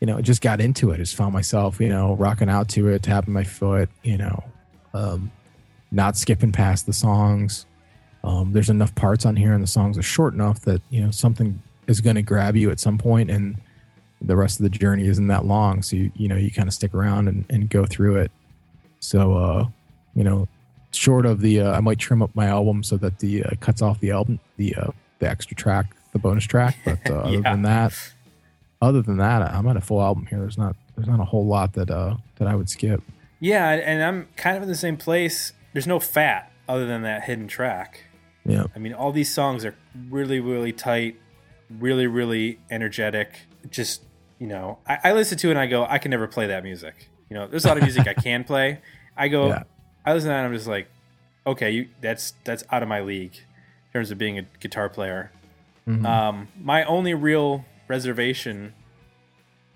you 0.00 0.06
know, 0.06 0.20
just 0.20 0.40
got 0.42 0.60
into 0.60 0.90
it. 0.92 0.98
Just 0.98 1.16
found 1.16 1.32
myself, 1.32 1.80
you 1.80 1.88
know, 1.88 2.14
rocking 2.16 2.48
out 2.48 2.68
to 2.70 2.88
it, 2.88 3.02
tapping 3.02 3.32
my 3.34 3.44
foot, 3.44 3.88
you 4.02 4.16
know, 4.16 4.44
um, 4.94 5.30
not 5.90 6.16
skipping 6.16 6.52
past 6.52 6.86
the 6.86 6.92
songs. 6.92 7.66
Um, 8.24 8.52
there's 8.52 8.70
enough 8.70 8.94
parts 8.94 9.24
on 9.26 9.36
here, 9.36 9.52
and 9.54 9.62
the 9.62 9.66
songs 9.68 9.96
are 9.96 10.02
short 10.02 10.34
enough 10.34 10.60
that 10.62 10.82
you 10.90 11.00
know 11.00 11.10
something 11.10 11.62
is 11.86 12.00
going 12.00 12.16
to 12.16 12.22
grab 12.22 12.56
you 12.56 12.70
at 12.70 12.78
some 12.80 12.98
point, 12.98 13.30
and 13.30 13.56
the 14.20 14.36
rest 14.36 14.58
of 14.60 14.64
the 14.64 14.70
journey 14.70 15.06
isn't 15.06 15.28
that 15.28 15.44
long. 15.46 15.82
So 15.82 15.96
you, 15.96 16.10
you 16.16 16.28
know, 16.28 16.36
you 16.36 16.50
kind 16.50 16.68
of 16.68 16.74
stick 16.74 16.92
around 16.94 17.28
and, 17.28 17.44
and 17.48 17.70
go 17.70 17.86
through 17.86 18.16
it. 18.16 18.32
So, 18.98 19.34
uh, 19.36 19.66
you 20.16 20.24
know, 20.24 20.48
short 20.90 21.24
of 21.24 21.40
the, 21.40 21.60
uh, 21.60 21.70
I 21.72 21.78
might 21.80 22.00
trim 22.00 22.20
up 22.20 22.34
my 22.34 22.46
album 22.46 22.82
so 22.82 22.96
that 22.96 23.20
the 23.20 23.44
uh, 23.44 23.50
cuts 23.60 23.80
off 23.80 24.00
the 24.00 24.10
album, 24.10 24.40
the 24.56 24.74
uh, 24.74 24.90
the 25.20 25.30
extra 25.30 25.56
track, 25.56 25.94
the 26.12 26.18
bonus 26.18 26.44
track. 26.44 26.76
But 26.84 26.98
uh, 27.08 27.14
other 27.14 27.30
Yeah. 27.36 27.40
than 27.52 27.62
that, 27.62 27.94
other 28.80 29.02
than 29.02 29.16
that, 29.18 29.42
I'm 29.42 29.66
at 29.68 29.76
a 29.76 29.80
full 29.80 30.00
album 30.02 30.26
here. 30.26 30.38
There's 30.38 30.58
not 30.58 30.76
there's 30.96 31.08
not 31.08 31.20
a 31.20 31.24
whole 31.24 31.46
lot 31.46 31.72
that 31.74 31.90
uh 31.90 32.16
that 32.36 32.48
I 32.48 32.54
would 32.54 32.68
skip. 32.68 33.02
Yeah, 33.40 33.70
and- 33.70 34.02
I'm 34.02 34.28
kind 34.36 34.56
of 34.56 34.62
in 34.64 34.68
the 34.68 34.74
same 34.74 34.96
place. 34.96 35.52
There's 35.72 35.86
no 35.86 36.00
fat 36.00 36.50
other 36.68 36.86
than 36.86 37.02
that 37.02 37.24
hidden 37.24 37.46
track. 37.48 38.04
Yeah, 38.44 38.64
I 38.74 38.78
mean, 38.78 38.94
all 38.94 39.12
these 39.12 39.32
songs 39.32 39.64
are 39.64 39.74
really, 40.08 40.40
really 40.40 40.72
tight, 40.72 41.16
really, 41.70 42.06
really 42.06 42.58
energetic. 42.70 43.40
Just, 43.70 44.02
you 44.38 44.46
know, 44.46 44.78
I, 44.88 44.98
I 45.04 45.12
listen 45.12 45.36
to 45.38 45.48
it 45.48 45.50
and 45.52 45.58
I 45.60 45.66
go, 45.66 45.84
I 45.84 45.98
can 45.98 46.10
never 46.10 46.26
play 46.26 46.46
that 46.46 46.62
music. 46.64 47.10
You 47.28 47.34
know, 47.36 47.46
there's 47.46 47.64
a 47.64 47.68
lot 47.68 47.76
of 47.76 47.82
music 47.82 48.08
I 48.08 48.14
can 48.22 48.44
play. 48.44 48.80
I 49.16 49.28
go, 49.28 49.48
Yeah. 49.48 49.62
I 50.06 50.14
listen 50.14 50.28
to 50.28 50.32
that 50.32 50.38
and 50.38 50.46
I'm 50.46 50.54
just 50.54 50.66
like, 50.66 50.88
okay, 51.46 51.70
you 51.70 51.88
that's 52.00 52.32
that's 52.44 52.64
out 52.72 52.82
of 52.82 52.88
my 52.88 53.00
league 53.02 53.34
in 53.34 53.92
terms 53.92 54.10
of 54.10 54.16
being 54.18 54.38
a 54.38 54.42
guitar 54.60 54.88
player. 54.88 55.30
Mhm. 55.86 56.04
Um, 56.06 56.48
my 56.60 56.84
only 56.84 57.12
real 57.14 57.64
reservation 57.88 58.74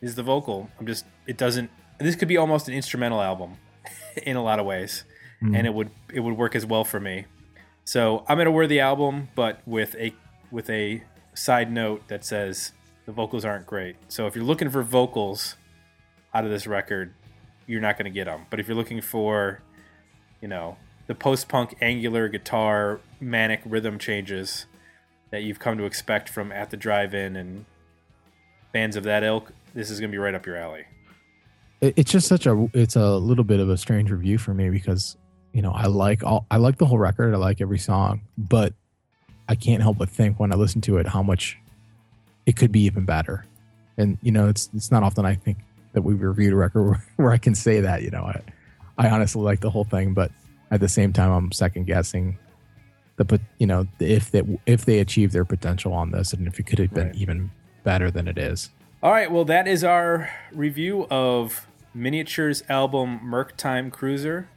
is 0.01 0.14
the 0.14 0.22
vocal. 0.22 0.70
I'm 0.79 0.87
just, 0.87 1.05
it 1.27 1.37
doesn't. 1.37 1.70
This 1.98 2.16
could 2.16 2.29
be 2.29 2.37
almost 2.37 2.68
an 2.68 2.75
instrumental 2.75 3.20
album 3.20 3.57
in 4.22 4.37
a 4.37 4.42
lot 4.42 4.59
of 4.59 4.66
ways, 4.66 5.05
hmm. 5.40 5.55
and 5.55 5.66
it 5.66 5.75
would 5.75 5.90
it 6.12 6.20
would 6.20 6.37
work 6.37 6.55
as 6.55 6.66
well 6.66 6.85
for 6.85 7.01
me. 7.01 7.27
So 7.85 8.25
I'm 8.29 8.38
gonna 8.38 8.51
wear 8.51 8.66
the 8.66 8.81
album, 8.81 9.29
but 9.35 9.61
with 9.66 9.94
a 9.96 10.12
with 10.51 10.68
a 10.70 11.03
side 11.35 11.72
note 11.72 12.09
that 12.09 12.25
says 12.25 12.72
the 13.07 13.12
vocals 13.12 13.44
aren't 13.44 13.66
great. 13.66 13.96
So 14.09 14.27
if 14.27 14.37
you're 14.37 14.44
looking 14.44 14.70
for 14.70 14.83
vocals 14.83 15.57
out 16.35 16.44
of 16.44 16.51
this 16.51 16.66
record, 16.66 17.14
you're 17.66 17.81
not 17.81 17.96
gonna 17.96 18.11
get 18.11 18.27
them. 18.27 18.46
But 18.51 18.61
if 18.61 18.68
you're 18.68 18.77
looking 18.77 19.01
for, 19.01 19.62
you 20.40 20.48
know, 20.48 20.77
the 21.07 21.14
post-punk 21.14 21.77
angular 21.81 22.29
guitar 22.29 23.01
manic 23.20 23.61
rhythm 23.64 23.98
changes 23.98 24.66
that 25.31 25.42
you've 25.42 25.59
come 25.59 25.79
to 25.79 25.85
expect 25.85 26.29
from 26.29 26.53
at 26.53 26.70
the 26.70 26.77
drive-in 26.77 27.37
and 27.37 27.64
bands 28.72 28.96
of 28.96 29.04
that 29.04 29.22
ilk, 29.22 29.52
this 29.74 29.90
is 29.90 30.00
gonna 30.00 30.12
be 30.12 30.18
right 30.18 30.35
up 30.35 30.46
your 30.46 30.56
alley. 30.56 30.85
it's 31.80 32.11
just 32.12 32.28
such 32.28 32.46
a 32.46 32.68
it's 32.74 32.96
a 32.96 33.16
little 33.16 33.44
bit 33.44 33.61
of 33.61 33.68
a 33.68 33.76
strange 33.76 34.11
review 34.11 34.38
for 34.38 34.54
me 34.54 34.70
because 34.70 35.16
you 35.52 35.62
know 35.62 35.72
I 35.72 35.87
like 35.87 36.22
all 36.24 36.46
I 36.50 36.56
like 36.56 36.78
the 36.78 36.87
whole 36.87 36.98
record. 36.98 37.35
I 37.35 37.38
like 37.38 37.61
every 37.61 37.78
song, 37.78 38.22
but 38.38 38.72
I 39.48 39.54
can't 39.54 39.82
help 39.82 39.98
but 39.98 40.08
think 40.08 40.38
when 40.38 40.52
I 40.52 40.56
listen 40.56 40.80
to 40.82 40.98
it 40.98 41.06
how 41.06 41.22
much 41.22 41.58
it 42.46 42.56
could 42.56 42.72
be 42.72 42.80
even 42.82 43.04
better. 43.04 43.44
And 43.98 44.18
you 44.22 44.32
know, 44.32 44.48
it's 44.48 44.70
it's 44.74 44.90
not 44.90 45.02
often 45.02 45.24
I 45.26 45.35
think 45.35 45.58
that 45.92 46.02
we've 46.02 46.20
reviewed 46.20 46.52
a 46.52 46.56
record 46.56 46.82
where, 46.85 47.04
where 47.16 47.30
I 47.32 47.38
can 47.38 47.54
say 47.54 47.80
that. 47.80 48.02
You 48.02 48.11
know, 48.11 48.22
I 48.24 48.40
I 48.98 49.11
honestly 49.11 49.42
like 49.42 49.61
the 49.61 49.70
whole 49.70 49.85
thing, 49.85 50.14
but 50.14 50.30
at 50.70 50.80
the 50.80 50.88
same 50.88 51.12
time, 51.12 51.30
I'm 51.30 51.52
second 51.52 51.87
guessing 51.87 52.38
the 53.16 53.24
but 53.24 53.40
you 53.58 53.66
know 53.66 53.87
if 54.00 54.30
that 54.30 54.46
if 54.66 54.85
they 54.87 55.00
achieve 55.00 55.32
their 55.32 55.44
potential 55.44 55.92
on 55.92 56.12
this 56.12 56.32
and 56.32 56.46
if 56.46 56.58
it 56.58 56.62
could 56.66 56.78
have 56.78 56.94
been 56.94 57.08
Right. 57.08 57.16
even 57.16 57.50
better 57.83 58.11
than 58.11 58.29
it 58.29 58.38
is. 58.38 58.71
All 59.03 59.11
right, 59.11 59.31
well, 59.31 59.45
that 59.45 59.66
is 59.66 59.83
our 59.83 60.31
review 60.53 61.07
of 61.11 61.66
aMiniature's 61.97 62.62
album 62.68 63.21
Murk 63.23 63.57
Time 63.57 63.90
Cruiser. 63.90 64.49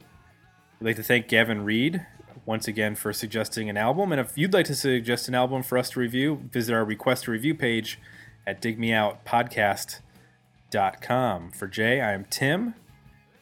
We'd 0.80 0.88
like 0.88 0.96
to 0.98 1.04
thank 1.04 1.28
Gavin 1.28 1.66
Reed 1.66 2.06
once 2.46 2.68
again 2.68 2.96
for 2.96 3.12
suggesting 3.12 3.70
an 3.70 3.78
album. 3.78 4.12
And 4.12 4.22
if 4.22 4.38
you'd 4.38 4.54
like 4.54 4.68
to 4.68 4.76
suggest 4.76 5.28
an 5.28 5.36
album 5.36 5.64
for 5.64 5.78
us 5.78 5.90
to 5.92 6.00
review, 6.00 6.48
visit 6.52 6.74
our 6.74 6.86
request 6.86 7.28
a 7.28 7.32
review 7.32 7.56
page 7.56 8.00
at 8.46 8.62
digmeoutpodcast.com. 8.62 11.52
For 11.52 11.68
Jay, 11.68 12.02
I 12.02 12.14
am 12.14 12.26
Tim. 12.30 12.76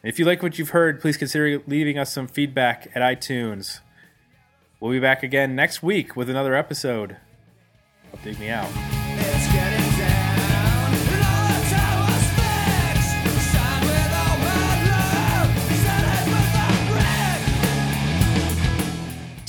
If 0.02 0.18
you 0.18 0.24
like 0.24 0.42
what 0.42 0.58
you've 0.58 0.70
heard, 0.70 1.00
please 1.00 1.16
consider 1.16 1.62
leaving 1.66 1.98
us 1.98 2.12
some 2.12 2.28
feedback 2.28 2.90
at 2.94 3.02
iTunes. 3.02 3.80
We'll 4.80 4.92
be 4.92 5.00
back 5.00 5.22
again 5.22 5.54
next 5.54 5.82
week 5.82 6.16
with 6.16 6.28
another 6.28 6.54
episode 6.54 7.16
of 8.12 8.22
Dig 8.22 8.38
Me 8.38 8.50
Out. 8.50 8.70